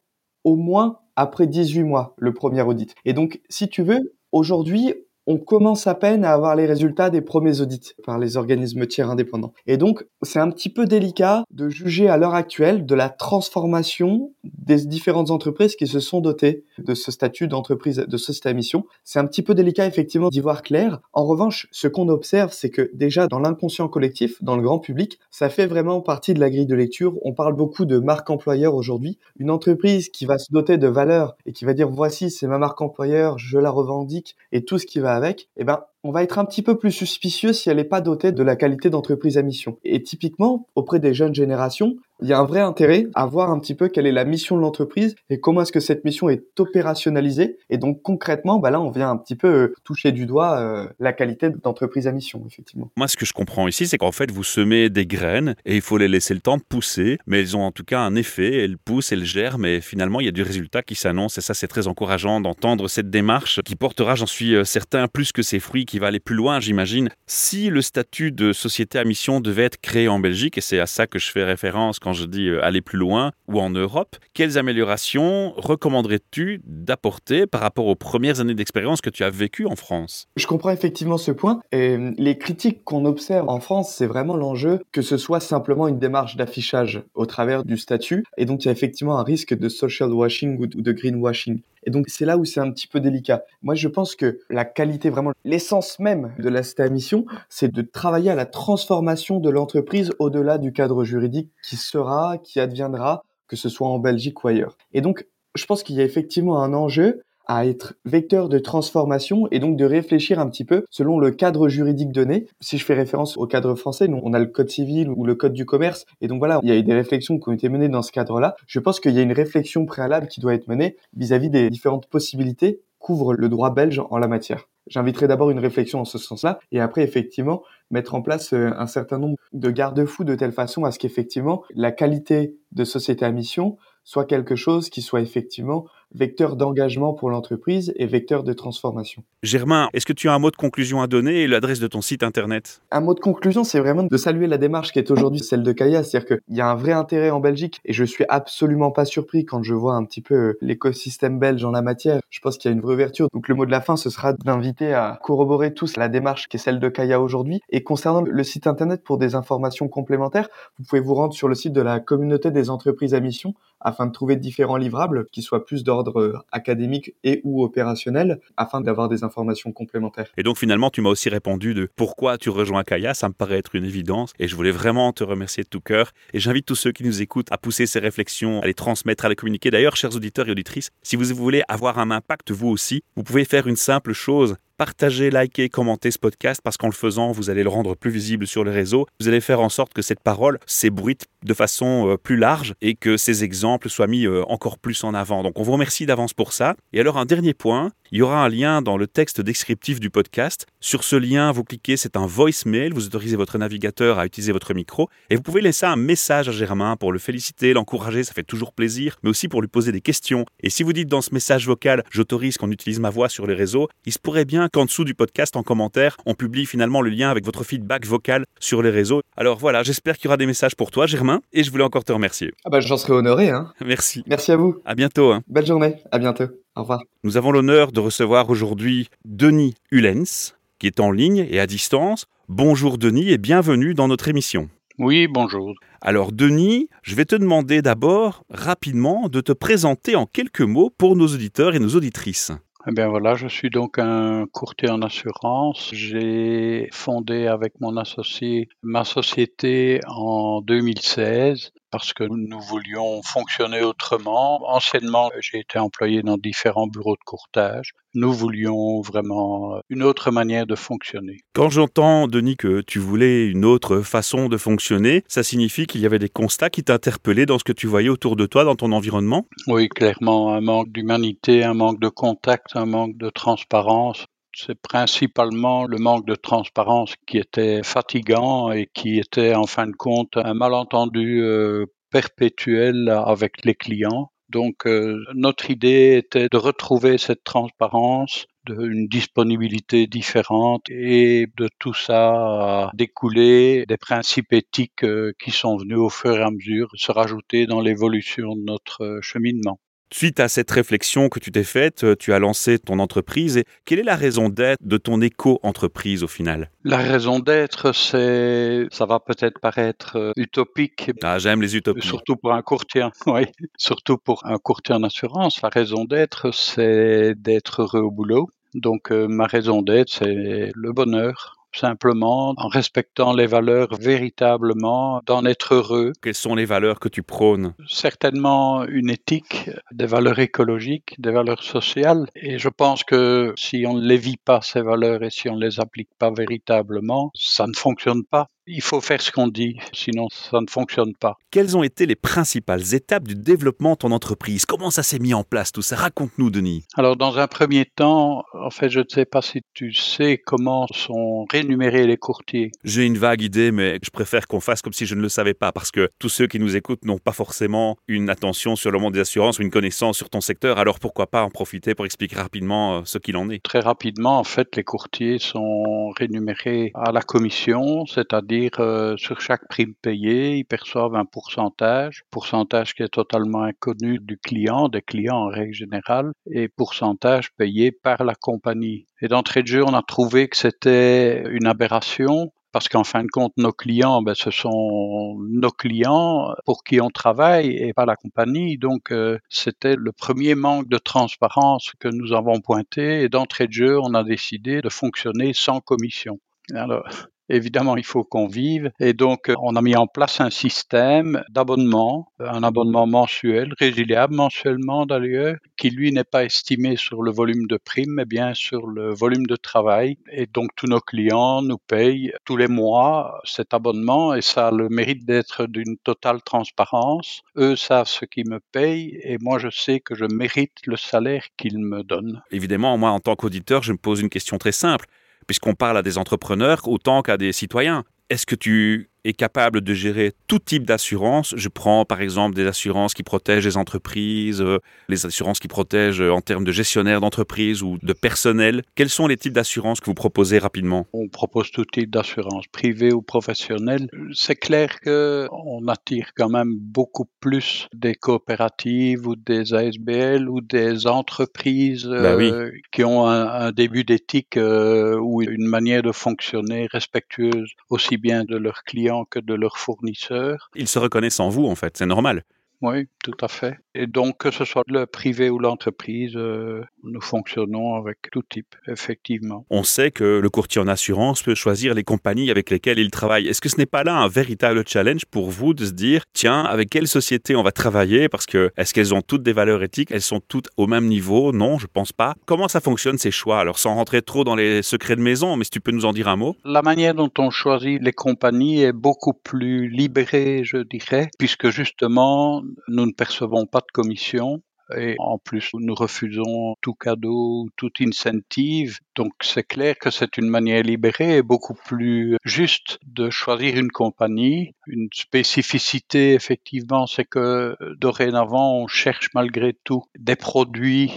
au 0.43 0.55
moins 0.55 1.00
après 1.15 1.48
18 1.48 1.84
mois, 1.84 2.15
le 2.17 2.34
premier 2.34 2.62
audit. 2.62 2.93
Et 3.05 3.13
donc, 3.13 3.39
si 3.50 3.70
tu 3.70 3.84
veux, 3.84 4.13
aujourd'hui, 4.31 4.93
on 5.28 5.38
commence 5.38 5.88
à 5.88 5.96
peine 5.96 6.25
à 6.25 6.34
avoir 6.34 6.56
les 6.56 6.66
résultats 6.66 7.10
des 7.10 7.22
premiers 7.22 7.62
audits 7.62 7.94
par 8.04 8.18
les 8.18 8.38
organismes 8.38 8.88
tiers 8.88 9.10
indépendants. 9.10 9.54
Et 9.68 9.78
donc, 9.78 10.06
c'est 10.24 10.40
un 10.40 10.50
petit 10.50 10.70
peu 10.70 10.86
délicat 10.86 11.44
de 11.51 11.70
juger 11.70 12.10
à 12.10 12.18
l'heure 12.18 12.34
actuelle 12.34 12.86
de 12.86 12.96
la 12.96 13.10
transformation 13.10 14.34
des 14.44 14.86
différentes 14.86 15.32
entreprises 15.32 15.75
qui 15.75 15.88
se 15.88 16.00
sont 16.00 16.22
dotées 16.22 16.66
de 16.78 16.94
ce 16.96 17.12
statut 17.12 17.48
d'entreprise 17.48 17.98
de 18.08 18.18
société 18.18 18.50
à 18.50 18.54
mission. 18.54 18.86
C'est 19.04 19.20
un 19.20 19.25
petit 19.25 19.44
peu 19.44 19.54
délicat 19.54 19.86
effectivement 19.86 20.30
d'y 20.30 20.40
voir 20.40 20.63
clair. 20.63 21.00
En 21.13 21.25
revanche, 21.25 21.68
ce 21.72 21.88
qu'on 21.88 22.10
observe, 22.10 22.51
c'est 22.54 22.70
que 22.70 22.90
déjà 22.94 23.28
dans 23.28 23.40
l'inconscient 23.40 23.88
collectif, 23.88 24.44
dans 24.44 24.56
le 24.56 24.63
grand 24.63 24.80
public, 24.80 25.20
ça 25.30 25.50
fait 25.50 25.68
vraiment 25.68 26.01
partie 26.01 26.34
de 26.34 26.40
la 26.40 26.50
grille 26.50 26.66
de 26.66 26.75
lecture. 26.75 27.16
On 27.22 27.34
parle 27.34 27.56
beaucoup 27.56 27.86
de 27.86 28.00
marque 28.00 28.30
employeur 28.30 28.75
aujourd'hui. 28.75 29.20
Une 29.38 29.51
entreprise 29.51 30.10
qui 30.10 30.25
va 30.25 30.38
se 30.38 30.51
doter 30.51 30.78
de 30.78 30.88
valeurs 30.88 31.36
et 31.46 31.54
qui 31.54 31.66
va 31.66 31.74
dire 31.74 31.90
voici, 31.90 32.32
c'est 32.32 32.48
ma 32.48 32.58
marque 32.58 32.82
employeur, 32.82 33.38
je 33.38 33.58
la 33.58 33.70
revendique 33.70 34.36
et 34.51 34.66
tout 34.66 34.80
ce 34.80 34.86
qui 34.86 35.00
va 35.00 35.11
avec, 35.15 35.50
eh 35.58 35.63
ben, 35.63 35.86
on 36.03 36.12
va 36.12 36.24
être 36.24 36.39
un 36.39 36.46
petit 36.46 36.62
peu 36.62 36.77
plus 36.77 36.91
suspicieux 36.91 37.53
si 37.53 37.70
elle 37.70 37.77
n'est 37.77 37.84
pas 37.84 38.01
dotée 38.01 38.31
de 38.31 38.43
la 38.43 38.55
qualité 38.55 38.89
d'entreprise 38.89 39.38
à 39.38 39.43
mission. 39.43 39.77
Et 39.84 40.01
typiquement, 40.01 40.67
auprès 40.75 41.00
des 41.00 41.13
jeunes 41.13 41.36
générations, 41.36 41.96
il 42.22 42.29
y 42.29 42.34
a 42.34 42.39
un 42.39 42.46
vrai 42.46 42.60
intérêt 42.60 43.08
à 43.15 43.25
voir 43.25 43.50
un 43.50 43.60
petit 43.60 43.74
peu 43.74 43.89
quelle 43.89 44.05
est 44.05 44.12
la 44.12 44.25
mission 44.25 44.55
de 44.55 44.62
l'entreprise 44.62 45.15
et 45.29 45.39
comment 45.39 45.62
est-ce 45.62 45.72
que 45.72 45.79
cette 45.79 46.05
mission 46.05 46.29
est 46.29 46.43
opérationnalisée. 46.60 47.58
Et 47.70 47.77
donc 47.77 48.01
concrètement, 48.03 48.60
bah 48.60 48.70
là, 48.70 48.79
on 48.79 48.91
vient 48.91 49.10
un 49.10 49.17
petit 49.17 49.36
peu 49.36 49.48
euh, 49.48 49.74
toucher 49.84 50.12
du 50.12 50.27
doigt 50.27 50.60
euh, 50.60 50.88
la 51.00 51.13
qualité 51.13 51.50
d'entreprise 51.50 52.08
à 52.08 52.12
mission, 52.12 52.43
effectivement. 52.48 52.91
Moi, 52.96 53.08
ce 53.08 53.17
que 53.17 53.25
je 53.25 53.34
comprends 53.34 53.67
ici, 53.67 53.88
c'est 53.88 53.98
qu'en 53.98 54.12
fait, 54.12 54.29
vous 54.29 54.43
semez 54.43 54.89
des 54.89 55.08
graines 55.08 55.55
et 55.65 55.75
il 55.75 55.81
faut 55.81 55.98
les 55.98 56.08
laisser 56.08 56.34
le 56.36 56.41
temps 56.41 56.60
pousser, 56.60 57.17
mais 57.25 57.39
elles 57.39 57.58
ont 57.58 57.63
en 57.63 57.72
tout 57.72 57.84
cas 57.84 58.00
un 58.00 58.15
effet, 58.15 58.63
elles 58.63 58.77
poussent, 58.77 59.12
elles 59.12 59.25
germent 59.25 59.65
et 59.65 59.81
finalement, 59.81 60.20
il 60.20 60.25
y 60.25 60.29
a 60.29 60.34
du 60.34 60.43
résultat 60.43 60.84
qui 60.84 60.96
s'annonce 60.96 61.39
et 61.39 61.41
ça, 61.41 61.55
c'est 61.55 61.67
très 61.67 61.88
encourageant 61.88 62.39
d'entendre 62.39 62.88
cette 62.88 63.10
démarche 63.10 63.62
qui 63.65 63.75
portera, 63.75 64.13
j'en 64.13 64.27
suis 64.27 64.55
euh, 64.55 64.63
certain, 64.63 65.08
plus 65.08 65.31
que 65.31 65.41
ses 65.41 65.60
fruits, 65.60 65.86
qui 65.91 66.00
va 66.00 66.07
aller 66.07 66.21
plus 66.21 66.36
loin, 66.36 66.62
j'imagine. 66.62 67.10
Si 67.27 67.69
le 67.69 67.81
statut 67.81 68.31
de 68.31 68.53
société 68.53 68.98
à 68.98 69.03
mission 69.03 69.41
devait 69.41 69.63
être 69.63 69.81
créé 69.81 70.07
en 70.07 70.19
Belgique, 70.19 70.57
et 70.57 70.62
c'est 70.62 70.79
à 70.79 70.86
ça 70.86 71.05
que 71.05 71.19
je 71.19 71.29
fais 71.29 71.43
référence 71.43 72.00
quand 72.00 72.13
je 72.13 72.24
dis 72.24 72.48
euh, 72.48 72.63
aller 72.63 72.79
plus 72.79 72.98
loin, 72.98 73.31
ou 73.50 73.60
en 73.60 73.69
Europe, 73.69 74.15
quelles 74.33 74.57
améliorations 74.57 75.51
recommanderais-tu 75.57 76.62
d'apporter 76.65 77.45
par 77.45 77.60
rapport 77.60 77.88
aux 77.88 77.95
premières 77.95 78.39
années 78.39 78.53
d'expérience 78.53 79.01
que 79.01 79.10
tu 79.10 79.25
as 79.25 79.29
vécues 79.29 79.65
en 79.65 79.75
France? 79.75 80.29
Je 80.38 80.48
comprends 80.48 80.69
effectivement 80.69 81.17
ce 81.17 81.31
point. 81.31 81.60
Et 81.74 81.98
euh, 81.98 82.13
les 82.17 82.38
critiques 82.38 82.86
qu'on 82.86 83.03
observe 83.03 83.50
en 83.50 83.60
France, 83.60 83.93
c'est 83.93 84.07
vraiment 84.07 84.38
l'enjeu 84.38 84.79
que 84.93 85.01
ce 85.01 85.17
soit 85.17 85.41
simplement 85.41 85.89
une 85.89 86.00
démarche 86.00 86.38
d'affichage 86.38 87.03
au 87.15 87.25
travers 87.25 87.65
du 87.65 87.75
statut. 87.75 88.24
Et 88.38 88.45
donc, 88.45 88.63
il 88.63 88.67
y 88.67 88.69
a 88.69 88.71
effectivement 88.71 89.19
un 89.19 89.24
risque 89.24 89.53
de 89.53 89.67
social 89.67 90.13
washing 90.13 90.57
ou 90.57 90.67
de 90.67 90.91
greenwashing. 90.93 91.60
Et 91.84 91.92
donc, 91.92 92.10
c'est 92.10 92.26
là 92.26 92.38
où 92.38 92.46
c'est 92.46 92.60
un 92.60 92.72
petit 92.72 92.88
peu 92.88 93.00
délicat. 93.00 93.44
Moi, 93.62 93.76
je 93.76 93.88
pense 93.88 94.16
que 94.16 94.40
la 94.50 94.66
qualité, 94.66 95.10
vraiment, 95.10 95.32
l'essence 95.44 96.00
même 96.00 96.34
de 96.40 96.50
la 96.50 96.62
à 96.78 96.90
mission, 96.90 97.26
c'est 97.50 97.72
de 97.74 97.82
travailler 97.82 98.32
à 98.32 98.36
la 98.36 98.46
transformation 98.46 99.40
de 99.40 99.50
l'entreprise 99.50 100.12
au-delà 100.20 100.58
du 100.58 100.74
cadre 100.74 101.04
juridique 101.04 101.52
qui 101.64 101.76
sera, 101.76 102.38
qui 102.38 102.60
adviendra, 102.60 103.24
que 103.48 103.56
ce 103.56 103.70
soit 103.70 103.88
en 103.88 104.00
Belgique 104.00 104.44
ou 104.44 104.48
ailleurs. 104.48 104.78
Et 104.94 105.02
donc, 105.02 105.28
je 105.56 105.66
pense 105.66 105.84
qu'il 105.84 105.96
y 105.96 106.02
a 106.02 106.06
effectivement 106.06 106.64
un 106.64 106.74
enjeu 106.74 107.24
à 107.51 107.65
être 107.65 107.96
vecteur 108.05 108.48
de 108.48 108.60
transformation 108.60 109.46
et 109.51 109.60
donc 109.60 109.75
de 109.75 109.84
réfléchir 109.84 110.39
un 110.39 110.50
petit 110.50 110.63
peu 110.63 110.86
selon 110.89 111.20
le 111.20 111.31
cadre 111.31 111.67
juridique 111.67 112.13
donné. 112.13 112.48
Si 112.62 112.77
je 112.77 112.86
fais 112.86 112.93
référence 112.93 113.36
au 113.36 113.46
cadre 113.46 113.75
français, 113.75 114.08
nous, 114.08 114.22
on 114.24 114.34
a 114.34 114.39
le 114.39 114.46
code 114.46 114.70
civil 114.70 115.10
ou 115.10 115.25
le 115.25 115.36
code 115.36 115.51
du 115.51 115.65
commerce 115.65 116.05
et 116.22 116.29
donc 116.29 116.39
voilà, 116.39 116.62
il 116.63 116.70
y 116.70 116.72
a 116.72 116.77
eu 116.77 116.84
des 116.84 116.93
réflexions 116.93 117.38
qui 117.39 117.50
ont 117.50 117.51
été 117.51 117.67
menées 117.67 117.89
dans 117.89 118.03
ce 118.03 118.13
cadre-là. 118.13 118.55
Je 118.67 118.79
pense 118.79 119.01
qu'il 119.01 119.12
y 119.12 119.20
a 119.20 119.22
une 119.22 119.34
réflexion 119.34 119.86
préalable 119.86 120.27
qui 120.27 120.39
doit 120.39 120.53
être 120.53 120.70
menée 120.70 120.96
vis-à-vis 121.17 121.50
des 121.50 121.70
différentes 121.70 122.08
possibilités 122.08 122.79
qu'ouvre 123.00 123.34
le 123.34 123.50
droit 123.50 123.74
belge 123.74 124.01
en 124.10 124.17
la 124.17 124.29
matière. 124.29 124.70
J'inviterai 124.88 125.27
d'abord 125.27 125.51
une 125.51 125.60
réflexion 125.60 126.00
en 126.00 126.05
ce 126.05 126.17
sens-là 126.17 126.60
et 126.72 126.79
après 126.79 127.03
effectivement 127.03 127.63
mettre 127.89 128.15
en 128.15 128.22
place 128.22 128.53
euh, 128.53 128.72
un 128.77 128.88
certain 128.88 129.17
nombre 129.17 129.36
de 129.51 129.70
garde-fous 129.72 130.24
de 130.24 130.36
telle 130.36 130.53
façon 130.53 130.86
à 130.86 130.91
ce 130.91 131.00
qu'effectivement 131.00 131.63
la 131.75 131.91
qualité 131.91 132.55
de 132.72 132.86
société 132.86 133.25
à 133.25 133.31
mission 133.31 133.77
soit 134.03 134.25
quelque 134.25 134.55
chose 134.55 134.89
qui 134.89 135.01
soit 135.01 135.22
effectivement 135.22 135.86
vecteur 136.13 136.56
d'engagement 136.56 137.13
pour 137.13 137.30
l'entreprise 137.30 137.94
et 137.96 138.06
vecteur 138.06 138.44
de 138.44 138.53
transformation. 138.53 139.24
Germain, 139.44 139.89
est-ce 139.94 140.06
que 140.06 140.13
tu 140.13 140.30
as 140.30 140.34
un 140.34 140.39
mot 140.39 140.51
de 140.51 140.56
conclusion 140.56 141.01
à 141.01 141.08
donner 141.08 141.41
et 141.41 141.48
l'adresse 141.48 141.80
de 141.80 141.88
ton 141.88 142.01
site 142.01 142.24
internet? 142.24 142.82
Un 142.91 143.01
mot 143.01 143.13
de 143.13 143.20
conclusion, 143.20 143.63
c'est 143.63 143.80
vraiment 143.80 144.03
de 144.03 144.18
saluer 144.18 144.48
la 144.48 144.58
démarche 144.58 144.91
qui 144.91 145.00
est 145.00 145.12
aujourd'hui 145.12 145.39
celle 145.39 145.63
de 145.63 145.72
Kaya, 145.72 146.03
c'est-à-dire 146.03 146.38
qu'il 146.38 146.56
y 146.56 146.62
a 146.62 146.70
un 146.70 146.75
vrai 146.75 146.91
intérêt 146.91 147.30
en 147.30 147.39
Belgique 147.39 147.80
et 147.86 147.94
je 147.94 148.03
suis 148.03 148.25
absolument 148.30 148.91
pas 148.91 149.06
surpris 149.06 149.46
quand 149.46 149.63
je 149.63 149.74
vois 149.74 149.96
un 149.96 150.06
petit 150.06 150.22
peu 150.22 150.36
euh, 150.36 150.58
l'écosystème 150.62 151.39
belge 151.39 151.63
en 151.63 151.72
la 151.72 151.82
matière. 151.82 152.20
Je 152.30 152.39
pense 152.39 152.58
qu'il 152.58 152.70
y 152.70 152.74
a 152.74 152.75
une 152.75 152.82
vraie 152.82 152.94
ouverture. 152.94 153.27
Donc 153.34 153.48
le 153.48 153.56
mot 153.56 153.65
de 153.65 153.72
la 153.72 153.82
fin, 153.82 153.96
ce 153.96 154.10
sera 154.10 154.34
d'inviter 154.34 154.94
à 154.94 155.20
corroborer 155.24 155.74
tous 155.74 155.98
la 155.98 156.10
démarche 156.10 156.48
qui 156.50 156.58
est 156.58 156.60
celle 156.60 156.80
de 156.80 156.89
Kaya 156.89 157.22
aujourd'hui. 157.22 157.62
Et 157.70 157.84
concernant 157.84 158.22
le 158.22 158.44
site 158.44 158.68
internet 158.68 159.03
pour 159.03 159.18
des 159.18 159.36
informations 159.36 159.88
complémentaires, 159.88 160.50
vous 160.77 160.86
pouvez 160.86 161.01
vous 161.01 161.15
rendre 161.15 161.34
sur 161.34 161.48
le 161.48 161.56
site 161.56 161.74
de 161.74 161.82
la 161.82 162.00
communauté 162.00 162.51
des 162.51 162.70
entreprises 162.70 163.13
à 163.13 163.20
mission 163.20 163.53
afin 163.80 164.06
de 164.06 164.12
trouver 164.12 164.36
différents 164.36 164.77
livrables 164.77 165.25
qui 165.32 165.41
soient 165.41 165.65
plus 165.65 165.84
d'ordre 165.84 166.00
euh, 166.10 166.38
académique 166.51 167.13
et 167.24 167.41
ou 167.43 167.63
opérationnel 167.63 168.39
afin 168.58 168.81
d'avoir 168.81 169.10
des 169.10 169.24
informations 169.24 169.72
complémentaires. 169.72 170.31
Et 170.38 170.43
donc 170.43 170.58
finalement, 170.58 170.89
tu 170.89 171.01
m'as 171.01 171.10
aussi 171.10 171.29
répondu 171.29 171.74
de 171.74 171.89
pourquoi 171.96 172.38
tu 172.38 172.50
rejoins 172.50 172.84
Kaya, 172.84 173.13
ça 173.13 173.27
me 173.27 173.34
paraît 173.34 173.58
être 173.58 173.75
une 173.75 173.86
évidence 173.86 174.34
et 174.39 174.48
je 174.48 174.55
voulais 174.55 174.72
vraiment 174.72 175.12
te 175.13 175.24
remercier 175.24 175.63
de 175.63 175.70
tout 175.70 175.81
cœur 175.81 176.12
et 176.34 176.39
j'invite 176.39 176.65
tous 176.65 176.75
ceux 176.75 176.91
qui 176.91 177.03
nous 177.03 177.22
écoutent 177.22 177.51
à 177.51 177.58
pousser 177.58 177.86
ces 177.86 178.00
réflexions, 178.00 178.62
à 178.62 178.67
les 178.67 178.74
transmettre, 178.74 179.25
à 179.25 179.29
les 179.29 179.36
communiquer. 179.36 179.72
D'ailleurs, 179.72 179.96
chers 179.96 180.15
auditeurs 180.15 180.48
et 180.48 180.51
auditrices, 180.51 180.89
si 181.03 181.15
vous 181.15 181.25
voulez 181.36 181.63
avoir 181.67 182.00
un 182.00 182.12
impact 182.12 182.51
vous 182.51 182.70
aussi, 182.70 183.03
vous 183.15 183.24
pouvez 183.24 183.46
faire 183.46 183.67
une 183.67 183.75
simple 183.75 184.13
chose, 184.13 184.55
partagez, 184.82 185.30
likez, 185.30 185.70
commentez 185.70 186.10
ce 186.10 186.18
podcast 186.18 186.60
parce 186.64 186.76
qu'en 186.76 186.88
le 186.88 186.94
faisant, 186.94 187.32
vous 187.32 187.52
allez 187.52 187.62
le 187.62 187.70
rendre 187.70 187.94
plus 187.94 188.10
visible 188.10 188.48
sur 188.48 188.64
les 188.64 188.72
réseaux. 188.72 189.06
Vous 189.20 189.28
allez 189.28 189.40
faire 189.40 189.60
en 189.62 189.70
sorte 189.70 189.94
que 189.94 190.02
cette 190.02 190.22
parole 190.22 190.58
s'ébruite 190.66 191.28
de 191.46 191.54
façon 191.54 192.10
euh, 192.10 192.18
plus 192.18 192.36
large 192.36 192.74
et 192.82 192.96
que 192.96 193.16
ces 193.16 193.44
exemples 193.44 193.90
soient 193.90 194.08
mis 194.08 194.26
euh, 194.26 194.44
encore 194.48 194.80
plus 194.80 195.04
en 195.04 195.14
avant. 195.14 195.44
Donc 195.44 195.60
on 195.60 195.62
vous 195.62 195.74
remercie 195.74 196.08
d'avance 196.08 196.34
pour 196.34 196.52
ça. 196.52 196.76
Et 196.94 197.00
alors 197.00 197.20
un 197.20 197.26
dernier 197.26 197.54
point, 197.54 197.92
il 198.12 198.18
y 198.18 198.22
aura 198.24 198.44
un 198.44 198.50
lien 198.50 198.82
dans 198.82 198.98
le 198.98 199.06
texte 199.06 199.40
descriptif 199.40 200.00
du 200.00 200.10
podcast. 200.10 200.66
Sur 200.80 201.04
ce 201.04 201.16
lien, 201.16 201.52
vous 201.52 201.64
cliquez, 201.64 201.96
c'est 201.96 202.18
un 202.18 202.26
voicemail, 202.26 202.90
vous 202.90 203.06
autorisez 203.06 203.36
votre 203.36 203.60
navigateur 203.60 204.18
à 204.18 204.26
utiliser 204.26 204.52
votre 204.52 204.74
micro 204.74 205.10
et 205.30 205.36
vous 205.36 205.44
pouvez 205.44 205.62
laisser 205.62 205.86
un 205.86 205.96
message 205.96 206.50
à 206.50 206.52
Germain 206.52 206.96
pour 206.96 207.12
le 207.12 207.20
féliciter, 207.20 207.74
l'encourager, 207.74 208.24
ça 208.24 208.34
fait 208.34 208.42
toujours 208.42 208.74
plaisir, 208.74 209.18
mais 209.22 209.30
aussi 209.30 209.48
pour 209.48 209.62
lui 209.62 209.68
poser 209.68 209.92
des 209.92 210.02
questions. 210.02 210.46
Et 210.64 210.72
si 210.72 210.82
vous 210.82 210.94
dites 210.94 211.08
dans 211.08 211.22
ce 211.22 211.36
message 211.36 211.68
vocal, 211.68 212.04
j'autorise 212.10 212.58
qu'on 212.58 212.72
utilise 212.72 213.00
ma 213.00 213.12
voix 213.12 213.30
sur 213.30 213.46
les 213.46 213.54
réseaux, 213.54 213.88
il 214.08 214.12
se 214.12 214.20
pourrait 214.20 214.46
bien 214.46 214.71
qu'en 214.72 214.86
dessous 214.86 215.04
du 215.04 215.13
podcast, 215.13 215.56
en 215.56 215.63
commentaire, 215.63 216.18
on 216.25 216.34
publie 216.34 216.66
finalement 216.66 217.01
le 217.01 217.10
lien 217.10 217.30
avec 217.30 217.46
votre 217.46 217.63
feedback 217.63 218.06
vocal 218.06 218.46
sur 218.60 218.82
les 218.82 218.90
réseaux. 218.90 219.22
Alors 219.36 219.58
voilà, 219.58 219.84
j'espère 219.84 220.18
qu'il 220.18 220.25
y 220.25 220.28
aura 220.30 220.38
des 220.38 220.46
messages 220.46 220.75
pour 220.75 220.92
toi, 220.92 221.06
Germain, 221.08 221.42
et 221.51 221.63
je 221.63 221.72
voulais 221.72 221.84
encore 221.84 222.04
te 222.04 222.13
remercier. 222.13 222.51
Ah 222.66 222.70
bah 222.70 222.80
j'en 222.80 222.98
serais 222.98 223.13
honoré. 223.13 223.50
Hein. 223.50 223.74
Merci. 223.86 224.24
Merci 224.28 224.51
à 224.51 224.58
vous. 224.58 224.78
À 224.86 224.96
bientôt. 224.96 225.32
Hein. 225.32 225.42
Belle 225.48 225.66
journée. 225.66 225.96
À 226.12 226.20
bientôt. 226.20 226.46
Au 226.75 226.82
revoir. 226.82 227.04
Nous 227.24 227.38
avons 227.38 227.51
l'honneur 227.51 227.92
de 227.92 228.00
recevoir 228.00 228.50
aujourd'hui 228.50 229.10
Denis 229.25 229.75
Hulens, 229.92 230.54
qui 230.80 230.88
est 230.88 231.00
en 231.00 231.12
ligne 231.12 231.46
et 231.50 231.60
à 231.60 231.68
distance. 231.68 232.25
Bonjour 232.48 232.98
Denis 232.98 233.30
et 233.30 233.38
bienvenue 233.38 233.94
dans 233.94 234.08
notre 234.08 234.30
émission. 234.30 234.70
Oui, 234.98 235.28
bonjour. 235.28 235.74
Alors 236.01 236.32
Denis, 236.32 236.90
je 237.04 237.16
vais 237.16 237.25
te 237.25 237.36
demander 237.36 237.82
d'abord 237.82 238.44
rapidement 238.50 239.30
de 239.30 239.42
te 239.42 239.51
présenter 239.51 240.16
en 240.16 240.25
quelques 240.25 240.62
mots 240.62 240.90
pour 240.90 241.16
nos 241.16 241.28
auditeurs 241.28 241.75
et 241.75 241.80
nos 241.80 241.96
auditrices. 241.96 242.51
Eh 242.88 242.92
bien 242.92 243.08
voilà, 243.10 243.36
je 243.36 243.48
suis 243.48 243.70
donc 243.70 244.00
un 244.00 244.48
courtier 244.48 244.90
en 244.90 245.02
assurance. 245.04 245.90
J'ai 245.94 246.90
fondé 246.92 247.46
avec 247.46 247.80
mon 247.80 247.96
associé 247.96 248.70
ma 248.82 249.04
société 249.04 250.00
en 250.08 250.62
2016 250.62 251.74
parce 251.91 252.13
que 252.13 252.24
nous 252.24 252.62
voulions 252.62 253.21
fonctionner 253.24 253.81
autrement. 253.81 254.62
Anciennement, 254.69 255.29
j'ai 255.39 255.60
été 255.60 255.77
employé 255.77 256.21
dans 256.24 256.38
différents 256.38 256.88
bureaux 256.88 257.15
de 257.15 257.24
courtage. 257.25 257.91
Nous 258.13 258.33
voulions 258.33 259.01
vraiment 259.01 259.79
une 259.89 260.03
autre 260.03 260.31
manière 260.31 260.65
de 260.65 260.75
fonctionner. 260.75 261.38
Quand 261.53 261.69
j'entends, 261.69 262.27
Denis, 262.27 262.57
que 262.57 262.81
tu 262.81 263.00
voulais 263.00 263.48
une 263.48 263.65
autre 263.65 264.01
façon 264.01 264.50
de 264.50 264.57
fonctionner, 264.57 265.24
ça 265.27 265.43
signifie 265.43 265.88
qu'il 265.88 266.01
y 266.01 266.05
avait 266.05 266.19
des 266.19 266.29
constats 266.29 266.69
qui 266.69 266.83
t'interpellaient 266.83 267.45
dans 267.45 267.60
ce 267.60 267.63
que 267.63 267.74
tu 267.74 267.88
voyais 267.88 268.10
autour 268.10 268.36
de 268.36 268.45
toi, 268.45 268.63
dans 268.63 268.75
ton 268.75 268.91
environnement? 268.91 269.45
Oui, 269.67 269.88
clairement, 269.88 270.53
un 270.53 270.62
manque 270.62 270.91
d'humanité, 270.91 271.63
un 271.63 271.74
manque 271.74 272.00
de 272.00 272.10
contact, 272.10 272.75
un 272.75 272.86
manque 272.86 273.17
de 273.17 273.29
transparence 273.29 274.25
c'est 274.53 274.79
principalement 274.79 275.86
le 275.86 275.98
manque 275.98 276.25
de 276.25 276.36
transparence 276.36 277.15
qui 277.25 277.38
était 277.38 277.84
fatigant 277.84 278.72
et 278.72 278.88
qui 278.93 279.20
était 279.20 279.55
en 279.55 279.65
fin 279.65 279.88
de 279.88 279.96
compte 279.96 280.38
un 280.38 280.53
malentendu 280.53 281.41
euh, 281.41 281.86
perpétuel 282.12 283.10
avec 283.10 283.65
les 283.65 283.75
clients. 283.75 284.31
Donc 284.50 284.86
euh, 284.86 285.24
notre 285.34 285.72
idée 285.72 286.17
était 286.17 286.50
de 286.51 286.58
retrouver 286.58 287.17
cette 287.17 287.43
transparence, 287.43 288.46
une 288.67 289.08
disponibilité 289.08 290.08
différente 290.08 290.84
et 290.89 291.48
de 291.58 291.70
tout 291.79 291.93
ça 291.93 292.91
découler 292.93 293.86
des 293.88 293.98
principes 293.98 294.51
éthiques 294.51 295.05
euh, 295.05 295.31
qui 295.41 295.51
sont 295.51 295.77
venus 295.77 295.98
au 295.98 296.10
fur 296.10 296.38
et 296.38 296.43
à 296.43 296.51
mesure 296.51 296.89
se 296.96 297.12
rajouter 297.12 297.65
dans 297.65 297.79
l'évolution 297.79 298.55
de 298.55 298.63
notre 298.63 299.20
cheminement. 299.22 299.79
Suite 300.13 300.41
à 300.41 300.50
cette 300.50 300.70
réflexion 300.70 301.30
que 301.30 301.39
tu 301.39 301.51
t'es 301.51 301.63
faite, 301.63 302.03
euh, 302.03 302.15
tu 302.18 302.34
as 302.34 302.39
lancé 302.39 302.80
ton 302.80 303.00
entreprise. 303.00 303.56
Et 303.56 303.63
quelle 303.86 304.00
est 304.00 304.03
la 304.03 304.18
raison 304.18 304.50
d'être 304.50 304.77
de 304.82 304.98
ton 304.98 305.22
éco-entreprise 305.22 306.22
au 306.24 306.27
final? 306.27 306.70
La 306.84 306.98
raison 306.98 307.39
d'être, 307.39 307.94
c'est, 307.94 308.88
ça 308.91 309.06
va 309.06 309.22
peut-être 309.22 309.60
paraître 309.60 310.18
euh, 310.18 310.32
utopique. 310.36 311.12
Ah, 311.24 311.39
j'aime 311.39 311.62
les 311.62 311.77
utopies. 311.77 312.06
Surtout 312.06 312.36
pour 312.36 312.51
un 312.51 312.62
courtier, 312.62 313.06
oui. 313.25 313.46
Surtout 313.77 314.18
pour 314.18 314.46
un 314.46 314.58
courtier 314.58 314.94
en 314.94 315.03
assurance, 315.03 315.62
la 315.62 315.70
raison 315.70 316.03
d'être, 316.03 316.53
c'est 316.53 317.34
d'être 317.38 317.84
heureux 317.84 318.01
au 318.01 318.12
boulot. 318.12 318.50
Donc, 318.74 319.12
euh, 319.12 319.27
ma 319.27 319.46
raison 319.46 319.82
d'être, 319.82 320.10
c'est 320.10 320.72
le 320.74 320.91
bonheur, 320.91 321.61
simplement 321.74 322.54
en 322.58 322.68
respectant 322.68 323.34
les 323.34 323.48
valeurs 323.48 323.90
véritablement, 324.00 325.22
d'en 325.25 325.46
être 325.46 325.75
heureux. 325.75 326.13
Quelles 326.22 326.36
sont 326.36 326.56
les 326.56 326.66
valeurs 326.66 327.00
que 327.00 327.10
tu 327.10 327.24
prônes? 327.24 327.74
Certainement 327.88 328.86
une 328.86 329.10
éthique, 329.10 329.70
des 329.92 330.06
valeurs 330.06 330.40
écologiques, 330.40 331.16
des 331.20 331.32
valeurs 331.32 331.63
sociales. 331.63 332.28
Et 332.36 332.58
je 332.58 332.70
pense 332.70 333.04
que 333.04 333.54
si 333.58 333.86
on 333.88 333.96
ne 333.96 334.06
les 334.06 334.18
vit 334.18 334.38
pas, 334.38 334.62
ces 334.62 334.82
valeurs, 334.82 335.24
et 335.24 335.30
si 335.30 335.50
on 335.50 335.56
ne 335.56 335.66
les 335.66 335.80
applique 335.80 336.10
pas 336.18 336.32
véritablement, 336.32 337.32
ça 337.36 337.68
ne 337.68 337.74
fonctionne 337.75 338.24
pas. 338.24 338.48
Il 338.68 338.82
faut 338.82 339.01
faire 339.01 339.22
ce 339.22 339.32
qu'on 339.32 339.48
dit, 339.48 339.77
sinon 339.91 340.27
ça 340.30 340.62
ne 340.62 340.70
fonctionne 340.70 341.13
pas. 341.15 341.38
Quelles 341.50 341.75
ont 341.75 341.84
été 341.84 342.06
les 342.06 342.15
principales 342.15 342.94
étapes 342.94 343.27
du 343.27 343.36
développement 343.36 343.94
de 343.94 343.98
ton 343.98 344.12
entreprise? 344.12 344.65
Comment 344.65 344.91
ça 344.91 345.01
s'est 345.01 345.20
mis 345.20 345.34
en 345.34 345.44
place 345.44 345.72
tout 345.72 345.82
ça? 345.82 345.96
Raconte-nous, 345.96 346.51
Denis. 346.51 346.86
Alors, 346.96 347.18
dans 347.18 347.39
un 347.39 347.48
premier 347.48 347.86
temps, 347.86 348.44
en 348.53 348.70
fait, 348.70 348.89
je 348.89 349.00
ne 349.00 349.06
sais 349.10 349.25
pas 349.25 349.41
si 349.41 349.62
tu 349.74 349.94
sais 349.94 350.38
comment 350.38 350.86
sont 350.94 351.46
rémunérés 351.51 352.06
les 352.06 352.18
courtiers. 352.18 352.72
J'ai 352.84 353.06
une 353.06 353.18
vague 353.18 353.41
idée, 353.41 353.72
mais 353.72 353.98
je 354.03 354.12
préfère 354.12 354.48
qu'on 354.48 354.60
fasse 354.60 354.82
comme 354.82 354.94
si 354.94 355.08
je 355.08 355.15
ne 355.15 355.22
le 355.22 355.30
savais 355.30 355.56
pas, 355.56 355.72
parce 355.72 355.91
que 355.91 356.10
tous 356.20 356.30
ceux 356.30 356.48
qui 356.48 356.60
nous 356.60 356.75
écoutent 356.75 357.03
n'ont 357.03 357.18
pas 357.18 357.34
forcément 357.34 357.98
une 358.08 358.30
attention 358.30 358.75
sur 358.75 358.91
le 358.91 359.00
monde 359.00 359.13
des 359.13 359.22
assurances 359.22 359.58
ou 359.58 359.63
une 359.63 359.72
connaissance 359.72 360.18
sur 360.18 360.30
ton 360.30 360.39
secteur. 360.39 360.77
Alors 360.77 361.00
pourquoi 361.00 361.25
pas 361.27 361.44
en 361.44 361.50
profiter 361.50 361.96
pour 361.96 362.06
expliquer 362.06 362.36
rapidement 362.36 362.98
euh, 362.98 363.01
ce 363.06 363.18
qu'il 363.18 363.36
en 363.38 363.50
est? 363.50 363.63
Très 363.63 363.80
rapidement, 363.80 364.38
en 364.38 364.44
fait, 364.44 364.75
les 364.75 364.84
courtiers 364.84 365.39
sont 365.39 366.12
rémunérés 366.12 366.91
à 366.94 367.12
la 367.12 367.22
commission, 367.22 368.06
c'est-à-dire 368.06 368.61
euh, 368.80 369.18
sur 369.18 369.41
chaque 369.41 369.68
prime 369.68 369.94
payée, 370.01 370.58
ils 370.58 370.65
perçoivent 370.65 371.15
un 371.15 371.25
pourcentage, 371.25 372.24
pourcentage 372.30 372.94
qui 372.94 373.03
est 373.03 373.10
totalement 373.10 373.63
inconnu 373.63 374.20
du 374.20 374.38
client, 374.38 374.89
des 374.89 375.01
clients 375.01 375.38
en 375.38 375.48
règle 375.48 375.74
générale, 375.74 376.32
et 376.50 376.68
pourcentage 376.68 377.51
payé 377.53 377.91
par 377.91 378.24
la 378.24 378.36
compagnie. 378.36 379.06
Et 379.22 379.27
d'entrée 379.27 379.63
de 379.63 379.68
jeu, 379.68 379.84
on 379.84 379.94
a 379.94 380.01
trouvé 380.01 380.48
que 380.48 380.58
c'était 380.58 381.44
une 381.50 381.68
aberration 381.68 382.51
parce 382.72 382.88
qu'en 382.88 383.03
fin 383.03 383.24
de 383.24 383.27
compte, 383.27 383.53
nos 383.58 383.74
clients, 383.74 384.22
ben, 384.22 384.34
ce 384.34 384.50
sont 384.50 385.38
nos 385.39 385.72
clients 385.72 386.53
pour 386.65 386.84
qui 386.84 387.01
on 387.01 387.10
travaille 387.10 387.75
et 387.75 387.94
pas 387.94 388.06
la 388.06 388.15
compagnie. 388.15 388.77
Donc, 388.77 389.12
euh, 389.12 389.38
c'était 389.50 389.96
le 389.98 390.12
premier 390.13 390.56
manque 390.56 390.88
de 390.88 390.98
transparence 390.98 391.91
que 392.00 392.08
nous 392.08 392.34
avons 392.34 392.62
pointé. 392.62 393.24
Et 393.24 393.30
d'entrée 393.30 393.68
de 393.68 393.74
jeu, 393.74 394.00
on 394.00 394.13
a 394.13 394.24
décidé 394.24 394.82
de 394.82 394.89
fonctionner 394.89 395.51
sans 395.53 395.82
commission. 395.82 396.39
Alors, 396.74 397.03
Évidemment, 397.51 397.98
il 397.98 398.05
faut 398.05 398.24
qu'on 398.24 398.48
vive. 398.48 398.91
Et 399.01 399.12
donc, 399.12 399.50
euh, 399.50 399.55
on 399.62 399.75
a 399.75 399.81
mis 399.81 399.98
en 399.98 400.08
place 400.08 400.39
un 400.39 400.50
système 400.50 401.43
d'abonnement, 401.50 402.31
un 402.39 402.63
abonnement 402.63 403.05
mensuel, 403.05 403.74
résiliable 403.77 404.34
mensuellement 404.34 405.05
d'ailleurs, 405.05 405.58
qui 405.75 405.89
lui 405.89 406.13
n'est 406.13 406.24
pas 406.24 406.46
estimé 406.46 406.96
sur 406.96 407.22
le 407.22 407.31
volume 407.31 407.67
de 407.67 407.75
primes, 407.75 408.13
mais 408.13 408.25
bien 408.25 408.53
sur 408.53 408.88
le 408.88 409.13
volume 409.13 409.46
de 409.48 409.58
travail. 409.58 410.17
Et 410.31 410.46
donc, 410.46 410.70
tous 410.77 410.88
nos 410.88 411.01
clients 411.01 411.62
nous 411.62 411.77
payent 411.77 412.31
tous 412.46 412.55
les 412.55 412.70
mois 412.70 413.41
cet 413.43 413.74
abonnement 413.74 414.34
et 414.34 414.41
ça 414.41 414.70
a 414.70 414.72
le 414.72 414.88
mérite 414.88 415.25
d'être 415.25 415.65
d'une 415.65 415.98
totale 415.98 416.41
transparence. 416.43 417.41
Eux 417.58 417.75
savent 417.75 418.08
ce 418.08 418.24
qu'ils 418.24 418.48
me 418.48 418.62
payent 418.72 419.20
et 419.24 419.38
moi, 419.41 419.60
je 419.60 419.70
sais 419.70 420.00
que 420.00 420.15
je 420.15 420.24
mérite 420.24 420.77
le 420.86 420.96
salaire 420.96 421.43
qu'ils 421.58 421.79
me 421.79 422.01
donnent. 422.03 422.41
Évidemment, 422.51 422.98
moi, 422.98 423.10
en 423.10 423.20
tant 423.20 423.36
qu'auditeur, 423.36 423.84
je 423.84 423.91
me 423.91 423.98
pose 423.98 424.22
une 424.22 424.29
question 424.29 424.58
très 424.58 424.72
simple 424.72 425.05
puisqu'on 425.48 425.75
parle 425.75 425.98
à 425.98 426.01
des 426.01 426.17
entrepreneurs 426.17 426.88
autant 426.88 427.21
qu'à 427.21 427.38
des 427.38 427.51
citoyens. 427.51 428.03
Est-ce 428.29 428.45
que 428.45 428.55
tu 428.55 429.11
est 429.24 429.34
capable 429.34 429.82
de 429.82 429.94
gérer 429.94 430.34
tout 430.48 430.60
type 430.60 430.86
d'assurance. 430.86 431.54
Je 431.58 431.70
prends 431.70 432.06
par 432.06 432.22
exemple 432.22 432.56
des 432.56 432.66
assurances 432.66 433.13
qui 433.13 433.24
protègent 433.24 433.66
les 433.66 433.78
entreprises, 433.78 434.62
euh, 434.62 434.80
les 435.10 435.25
assurances 435.25 435.60
qui 435.60 435.68
protègent 435.68 436.22
euh, 436.22 436.32
en 436.32 436.42
termes 436.42 436.63
de 436.63 436.72
gestionnaire 436.72 437.22
d'entreprise 437.22 437.84
ou 437.84 437.98
de 438.01 438.13
personnel. 438.13 438.84
Quels 438.96 439.10
sont 439.10 439.28
les 439.28 439.38
types 439.38 439.54
d'assurances 439.54 440.00
que 440.00 440.06
vous 440.06 440.16
proposez 440.16 440.60
rapidement? 440.60 441.08
On 441.13 441.28
propose 441.28 441.72
tout 441.72 441.86
type 441.86 442.10
d'assurance, 442.10 442.66
privée 442.68 443.13
ou 443.13 443.22
professionnelle. 443.22 444.08
C'est 444.34 444.56
clair 444.56 445.00
que 445.00 445.48
on 445.51 445.88
attire 445.88 446.32
quand 446.36 446.50
même 446.50 446.74
beaucoup 446.75 447.28
plus 447.40 447.88
des 447.94 448.16
coopératives 448.16 449.28
ou 449.28 449.36
des 449.36 449.74
ASBL 449.74 450.50
ou 450.50 450.62
des 450.62 451.08
entreprises 451.08 452.06
bah 452.06 452.34
euh, 452.34 452.72
qui 452.92 453.04
ont 453.04 453.28
un, 453.28 453.72
début 453.72 454.04
d'éthique 454.04 454.58
ou 454.58 455.42
une 455.42 455.68
manière 455.68 456.01
de 456.01 456.12
fonctionner 456.12 456.88
respectueuse 456.92 457.72
aussi 457.90 458.18
bien 458.18 458.44
de 458.44 458.58
leurs 458.58 458.84
clients 458.84 459.11
que 459.30 459.39
de 459.39 459.53
leurs 459.53 459.77
fournisseurs. 459.77 460.70
Ils 460.75 460.88
se 460.88 461.00
reconnaissent 461.00 461.39
en 461.39 461.50
vous, 461.50 461.65
en 461.65 461.75
fait, 461.75 461.98
c'est 461.98 462.06
normal. 462.06 462.44
Oui, 462.82 463.08
tout 463.24 463.38
à 463.41 463.48
fait. 463.48 463.77
Et 463.93 464.07
donc, 464.07 464.38
que 464.38 464.51
ce 464.51 464.63
soit 464.63 464.83
le 464.88 465.05
privé 465.05 465.50
ou 465.50 465.60
l'entreprise, 465.60 466.33
euh, 466.36 466.81
nous 467.03 467.19
fonctionnons 467.19 467.95
avec 467.95 468.19
tout 468.31 468.41
type, 468.41 468.75
effectivement. 468.88 469.65
On 469.69 469.84
sait 469.84 470.12
que 470.12 470.39
le 470.39 470.49
courtier 470.49 470.82
en 470.82 470.88
assurance 470.88 471.43
peut 471.43 471.56
choisir 471.56 471.93
les 471.93 472.04
compagnies 472.04 472.49
avec 472.51 472.69
lesquelles 472.69 472.99
il 472.99 473.12
travaille. 473.12 473.47
Est-ce 473.47 473.60
que 473.60 473.67
ce 473.67 473.77
n'est 473.77 473.86
pas 473.86 474.04
là 474.04 474.15
un 474.15 474.30
véritable 474.30 474.84
challenge 474.88 475.25
pour 475.25 475.49
vous 475.49 475.73
de 475.73 475.86
se 475.86 475.91
dire, 475.91 476.23
tiens, 476.34 476.62
avec 476.63 476.89
quelle 476.89 477.08
société 477.08 477.56
on 477.56 477.63
va 477.63 477.71
travailler? 477.71 478.30
Parce 478.30 478.45
que 478.45 478.71
est-ce 478.77 478.93
qu'elles 478.93 479.13
ont 479.13 479.21
toutes 479.21 479.43
des 479.43 479.54
valeurs 479.54 479.84
éthiques? 479.84 480.12
Elles 480.12 480.21
sont 480.21 480.39
toutes 480.39 480.69
au 480.77 480.88
même 480.88 481.08
niveau? 481.08 481.51
Non, 481.51 481.77
je 481.77 481.88
pense 481.88 482.13
pas. 482.13 482.36
Comment 482.45 482.69
ça 482.69 482.80
fonctionne 482.80 483.17
ces 483.17 483.32
choix? 483.32 483.60
Alors, 483.60 483.77
sans 483.77 483.95
rentrer 483.95 484.21
trop 484.21 484.45
dans 484.45 484.56
les 484.56 484.84
secrets 484.84 485.17
de 485.17 485.21
maison, 485.21 485.58
mais 485.58 485.65
si 485.65 485.71
tu 485.71 485.82
peux 485.82 485.91
nous 485.91 486.06
en 486.06 486.13
dire 486.13 486.30
un 486.30 486.38
mot 486.38 486.56
La 486.63 486.82
manière 486.82 487.13
dont 487.13 487.32
on 487.38 487.49
choisit 487.49 488.01
les 488.01 488.13
compagnies 488.13 488.84
est 488.84 488.93
beaucoup 488.93 489.34
plus 489.34 489.89
libérée, 489.89 490.62
je 490.63 490.77
dirais, 490.77 491.30
puisque 491.38 491.69
justement, 491.69 492.63
nous 492.88 493.06
ne 493.06 493.12
percevons 493.12 493.65
pas 493.65 493.81
de 493.82 493.91
commission 493.94 494.62
et 494.98 495.15
en 495.20 495.38
plus 495.38 495.70
nous 495.74 495.96
refusons 495.96 496.76
tout 496.82 496.94
cadeau, 496.94 497.70
toute 497.76 498.02
incentive. 498.02 499.00
Donc 499.15 499.32
c'est 499.41 499.63
clair 499.63 499.98
que 499.98 500.10
c'est 500.10 500.38
une 500.38 500.48
manière 500.48 500.84
libérée 500.84 501.38
et 501.38 501.41
beaucoup 501.41 501.74
plus 501.74 502.38
juste 502.44 503.00
de 503.06 503.30
choisir 503.30 503.78
une 503.78 503.91
compagnie. 503.91 504.74
Une 504.88 505.10
spécificité 505.13 506.34
effectivement, 506.34 507.08
c'est 507.08 507.26
que 507.26 507.76
dorénavant 507.98 508.76
on 508.82 508.88
cherche 508.88 509.30
malgré 509.34 509.74
tout 509.84 510.04
des 510.17 510.36
produits 510.36 511.12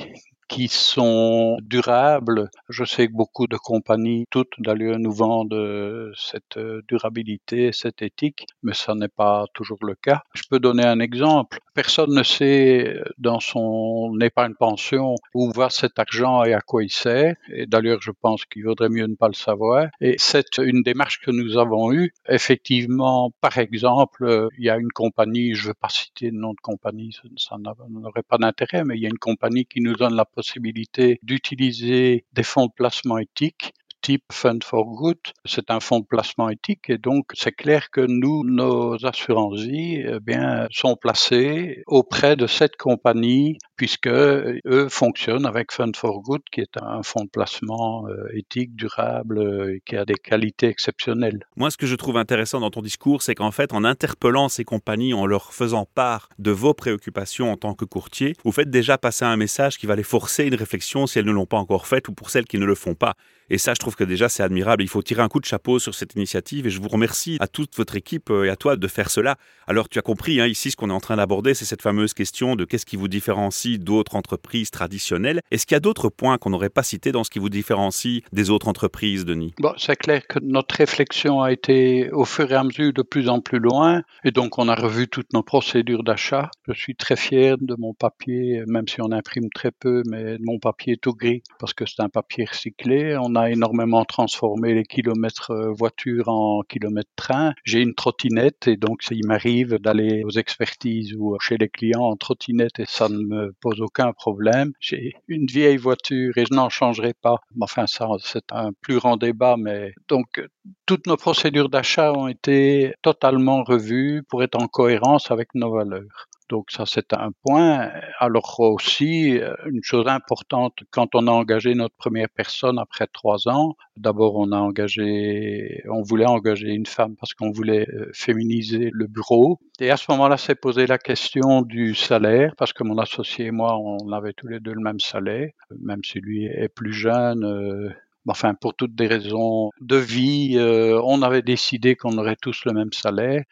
qui 0.48 0.68
sont 0.68 1.56
durables. 1.62 2.50
Je 2.68 2.84
sais 2.84 3.06
que 3.08 3.12
beaucoup 3.12 3.46
de 3.46 3.56
compagnies, 3.56 4.24
toutes 4.30 4.54
d'ailleurs, 4.58 4.98
nous 4.98 5.12
vendent 5.12 5.54
euh, 5.54 6.12
cette 6.16 6.56
euh, 6.56 6.82
durabilité, 6.88 7.72
cette 7.72 8.02
éthique, 8.02 8.46
mais 8.62 8.74
ça 8.74 8.94
n'est 8.94 9.08
pas 9.08 9.46
toujours 9.54 9.78
le 9.82 9.94
cas. 9.94 10.22
Je 10.34 10.42
peux 10.48 10.58
donner 10.58 10.84
un 10.84 11.00
exemple. 11.00 11.58
Personne 11.74 12.14
ne 12.14 12.22
sait 12.22 12.88
euh, 12.88 13.04
dans 13.18 13.40
son 13.40 14.18
épargne 14.20 14.54
pension 14.54 15.14
où 15.34 15.50
va 15.50 15.70
cet 15.70 15.98
argent 15.98 16.44
et 16.44 16.54
à 16.54 16.60
quoi 16.60 16.84
il 16.84 16.90
sert. 16.90 17.36
Et 17.52 17.66
d'ailleurs, 17.66 18.00
je 18.00 18.10
pense 18.10 18.44
qu'il 18.44 18.64
vaudrait 18.64 18.88
mieux 18.88 19.06
ne 19.06 19.16
pas 19.16 19.28
le 19.28 19.34
savoir. 19.34 19.88
Et 20.00 20.16
c'est 20.18 20.58
une 20.58 20.82
démarche 20.82 21.20
que 21.20 21.30
nous 21.30 21.58
avons 21.58 21.92
eue. 21.92 22.12
Effectivement, 22.28 23.32
par 23.40 23.58
exemple, 23.58 24.48
il 24.58 24.64
y 24.64 24.70
a 24.70 24.76
une 24.76 24.92
compagnie, 24.92 25.54
je 25.54 25.62
ne 25.64 25.68
veux 25.68 25.74
pas 25.74 25.88
citer 25.88 26.30
le 26.30 26.38
nom 26.38 26.50
de 26.50 26.60
compagnie, 26.62 27.16
ça 27.36 27.56
n'aurait 27.58 28.22
pas 28.22 28.38
d'intérêt, 28.38 28.84
mais 28.84 28.96
il 28.96 29.02
y 29.02 29.06
a 29.06 29.10
une 29.10 29.18
compagnie 29.18 29.66
qui 29.66 29.80
nous 29.80 29.94
donne 29.94 30.14
la 30.14 30.24
possibilité 30.34 31.18
d'utiliser 31.22 32.24
des 32.32 32.42
fonds 32.42 32.66
de 32.66 32.72
placement 32.74 33.18
éthiques 33.18 33.72
type 34.04 34.24
Fund 34.30 34.62
for 34.62 34.84
Good. 34.84 35.18
C'est 35.46 35.70
un 35.70 35.80
fonds 35.80 36.00
de 36.00 36.04
placement 36.04 36.50
éthique 36.50 36.90
et 36.90 36.98
donc 36.98 37.32
c'est 37.32 37.52
clair 37.52 37.90
que 37.90 38.02
nous, 38.02 38.44
nos 38.44 39.04
assurances 39.06 39.62
vie, 39.62 40.04
eh 40.06 40.20
bien, 40.20 40.66
sont 40.70 40.94
placés 40.94 41.82
auprès 41.86 42.36
de 42.36 42.46
cette 42.46 42.76
compagnie 42.76 43.56
puisque 43.76 44.08
eux 44.08 44.88
fonctionnent 44.88 45.46
avec 45.46 45.72
Fund 45.72 45.92
for 45.96 46.20
Good 46.22 46.42
qui 46.50 46.60
est 46.60 46.76
un 46.80 47.02
fonds 47.02 47.24
de 47.24 47.30
placement 47.30 48.06
euh, 48.08 48.28
éthique, 48.32 48.74
durable 48.76 49.72
et 49.74 49.82
qui 49.84 49.96
a 49.96 50.04
des 50.04 50.14
qualités 50.14 50.68
exceptionnelles. 50.68 51.46
Moi, 51.56 51.70
ce 51.70 51.76
que 51.76 51.86
je 51.86 51.94
trouve 51.96 52.16
intéressant 52.16 52.60
dans 52.60 52.70
ton 52.70 52.82
discours, 52.82 53.22
c'est 53.22 53.34
qu'en 53.34 53.50
fait, 53.50 53.72
en 53.72 53.84
interpellant 53.84 54.48
ces 54.48 54.64
compagnies, 54.64 55.14
en 55.14 55.26
leur 55.26 55.52
faisant 55.52 55.86
part 55.94 56.28
de 56.38 56.50
vos 56.50 56.74
préoccupations 56.74 57.52
en 57.52 57.56
tant 57.56 57.74
que 57.74 57.84
courtier, 57.84 58.34
vous 58.44 58.52
faites 58.52 58.70
déjà 58.70 58.98
passer 58.98 59.24
un 59.24 59.36
message 59.36 59.78
qui 59.78 59.86
va 59.86 59.96
les 59.96 60.02
forcer 60.02 60.44
une 60.44 60.54
réflexion 60.54 61.06
si 61.06 61.18
elles 61.18 61.24
ne 61.24 61.32
l'ont 61.32 61.46
pas 61.46 61.58
encore 61.58 61.86
faite 61.86 62.08
ou 62.08 62.12
pour 62.12 62.30
celles 62.30 62.44
qui 62.44 62.58
ne 62.58 62.66
le 62.66 62.74
font 62.74 62.94
pas. 62.94 63.14
Et 63.50 63.58
ça, 63.58 63.74
je 63.74 63.78
trouve 63.78 63.94
que 63.94 64.04
déjà, 64.04 64.28
c'est 64.28 64.42
admirable. 64.42 64.82
Il 64.82 64.88
faut 64.88 65.02
tirer 65.02 65.22
un 65.22 65.28
coup 65.28 65.40
de 65.40 65.44
chapeau 65.44 65.78
sur 65.78 65.94
cette 65.94 66.14
initiative 66.14 66.66
et 66.66 66.70
je 66.70 66.80
vous 66.80 66.88
remercie 66.88 67.36
à 67.40 67.46
toute 67.46 67.76
votre 67.76 67.94
équipe 67.96 68.30
euh, 68.30 68.44
et 68.44 68.48
à 68.48 68.56
toi 68.56 68.76
de 68.76 68.88
faire 68.88 69.10
cela. 69.10 69.36
Alors, 69.66 69.88
tu 69.88 69.98
as 69.98 70.02
compris, 70.02 70.40
hein, 70.40 70.46
ici, 70.46 70.70
ce 70.70 70.76
qu'on 70.76 70.90
est 70.90 70.94
en 70.94 71.00
train 71.00 71.16
d'aborder, 71.16 71.52
c'est 71.52 71.66
cette 71.66 71.82
fameuse 71.82 72.14
question 72.14 72.56
de 72.56 72.64
qu'est-ce 72.64 72.86
qui 72.86 72.96
vous 72.96 73.08
différencie 73.08 73.63
d'autres 73.78 74.16
entreprises 74.16 74.70
traditionnelles. 74.70 75.40
Est-ce 75.50 75.66
qu'il 75.66 75.74
y 75.74 75.76
a 75.76 75.80
d'autres 75.80 76.08
points 76.08 76.38
qu'on 76.38 76.50
n'aurait 76.50 76.70
pas 76.70 76.82
cités 76.82 77.12
dans 77.12 77.24
ce 77.24 77.30
qui 77.30 77.38
vous 77.38 77.48
différencie 77.48 78.22
des 78.32 78.50
autres 78.50 78.68
entreprises, 78.68 79.24
Denis? 79.24 79.54
C'est 79.76 79.96
clair 79.96 80.26
que 80.26 80.38
notre 80.42 80.76
réflexion 80.76 81.40
a 81.40 81.52
été 81.52 82.10
au 82.12 82.24
fur 82.24 82.50
et 82.50 82.54
à 82.54 82.64
mesure 82.64 82.92
de 82.92 83.02
plus 83.02 83.28
en 83.28 83.40
plus 83.40 83.58
loin 83.58 84.02
et 84.24 84.30
donc 84.30 84.58
on 84.58 84.68
a 84.68 84.74
revu 84.74 85.08
toutes 85.08 85.32
nos 85.32 85.42
procédures 85.42 86.04
d'achat. 86.04 86.50
Je 86.68 86.72
suis 86.72 86.94
très 86.94 87.16
fier 87.16 87.56
de 87.58 87.74
mon 87.78 87.94
papier, 87.94 88.62
même 88.66 88.88
si 88.88 89.00
on 89.00 89.10
imprime 89.12 89.48
très 89.54 89.70
peu, 89.70 90.02
mais 90.06 90.36
mon 90.40 90.58
papier 90.58 90.96
tout 90.96 91.14
gris 91.14 91.42
parce 91.58 91.74
que 91.74 91.86
c'est 91.86 92.00
un 92.00 92.08
papier 92.08 92.44
recyclé. 92.44 93.16
On 93.20 93.34
a 93.34 93.50
énormément 93.50 94.04
transformé 94.04 94.74
les 94.74 94.84
kilomètres 94.84 95.50
euh, 95.50 95.72
voiture 95.72 96.28
en 96.28 96.62
kilomètres 96.62 97.10
train. 97.16 97.54
J'ai 97.64 97.80
une 97.80 97.94
trottinette 97.94 98.68
et 98.68 98.76
donc 98.76 99.00
il 99.10 99.26
m'arrive 99.26 99.78
d'aller 99.78 100.22
aux 100.24 100.30
expertises 100.30 101.14
ou 101.14 101.36
chez 101.40 101.56
les 101.56 101.68
clients 101.68 102.04
en 102.04 102.16
trottinette 102.16 102.78
et 102.78 102.84
ça 102.86 103.08
ne 103.08 103.18
me 103.18 103.53
pose 103.54 103.80
aucun 103.80 104.12
problème. 104.12 104.72
J'ai 104.80 105.14
une 105.28 105.46
vieille 105.46 105.76
voiture 105.76 106.36
et 106.36 106.44
je 106.46 106.54
n'en 106.54 106.68
changerai 106.68 107.14
pas. 107.14 107.36
Enfin, 107.60 107.86
ça, 107.86 108.08
c'est 108.20 108.52
un 108.52 108.72
plus 108.72 108.96
grand 108.96 109.16
débat, 109.16 109.56
mais 109.58 109.94
donc 110.08 110.42
toutes 110.86 111.06
nos 111.06 111.16
procédures 111.16 111.68
d'achat 111.68 112.12
ont 112.12 112.28
été 112.28 112.94
totalement 113.02 113.62
revues 113.64 114.22
pour 114.28 114.42
être 114.42 114.60
en 114.60 114.66
cohérence 114.68 115.30
avec 115.30 115.54
nos 115.54 115.72
valeurs. 115.72 116.28
Donc 116.50 116.70
ça, 116.70 116.84
c'est 116.84 117.14
un 117.14 117.30
point. 117.42 117.90
Alors 118.18 118.60
aussi, 118.60 119.38
euh, 119.38 119.54
une 119.66 119.82
chose 119.82 120.06
importante, 120.08 120.74
quand 120.90 121.14
on 121.14 121.26
a 121.26 121.30
engagé 121.30 121.74
notre 121.74 121.96
première 121.96 122.28
personne 122.28 122.78
après 122.78 123.06
trois 123.06 123.48
ans, 123.48 123.76
d'abord 123.96 124.36
on 124.36 124.52
a 124.52 124.58
engagé, 124.58 125.82
on 125.90 126.02
voulait 126.02 126.26
engager 126.26 126.68
une 126.68 126.84
femme 126.84 127.16
parce 127.16 127.32
qu'on 127.32 127.50
voulait 127.50 127.88
euh, 127.88 128.10
féminiser 128.12 128.90
le 128.92 129.06
bureau. 129.06 129.58
Et 129.80 129.90
à 129.90 129.96
ce 129.96 130.10
moment-là, 130.10 130.36
s'est 130.36 130.54
posé 130.54 130.86
la 130.86 130.98
question 130.98 131.62
du 131.62 131.94
salaire 131.94 132.52
parce 132.58 132.74
que 132.74 132.84
mon 132.84 132.98
associé 132.98 133.46
et 133.46 133.50
moi, 133.50 133.78
on 133.78 134.12
avait 134.12 134.34
tous 134.34 134.48
les 134.48 134.60
deux 134.60 134.74
le 134.74 134.82
même 134.82 135.00
salaire, 135.00 135.50
même 135.80 136.04
si 136.04 136.20
lui 136.20 136.44
est 136.44 136.68
plus 136.68 136.92
jeune. 136.92 137.44
Euh, 137.44 137.88
enfin, 138.28 138.52
pour 138.52 138.74
toutes 138.74 138.94
des 138.94 139.06
raisons 139.06 139.70
de 139.80 139.96
vie, 139.96 140.58
on 140.58 141.22
avait 141.22 141.42
décidé 141.42 141.96
qu'on 141.96 142.18
aurait 142.18 142.36
tous 142.36 142.64
le 142.66 142.72
même 142.72 142.92
salaire. 142.92 143.44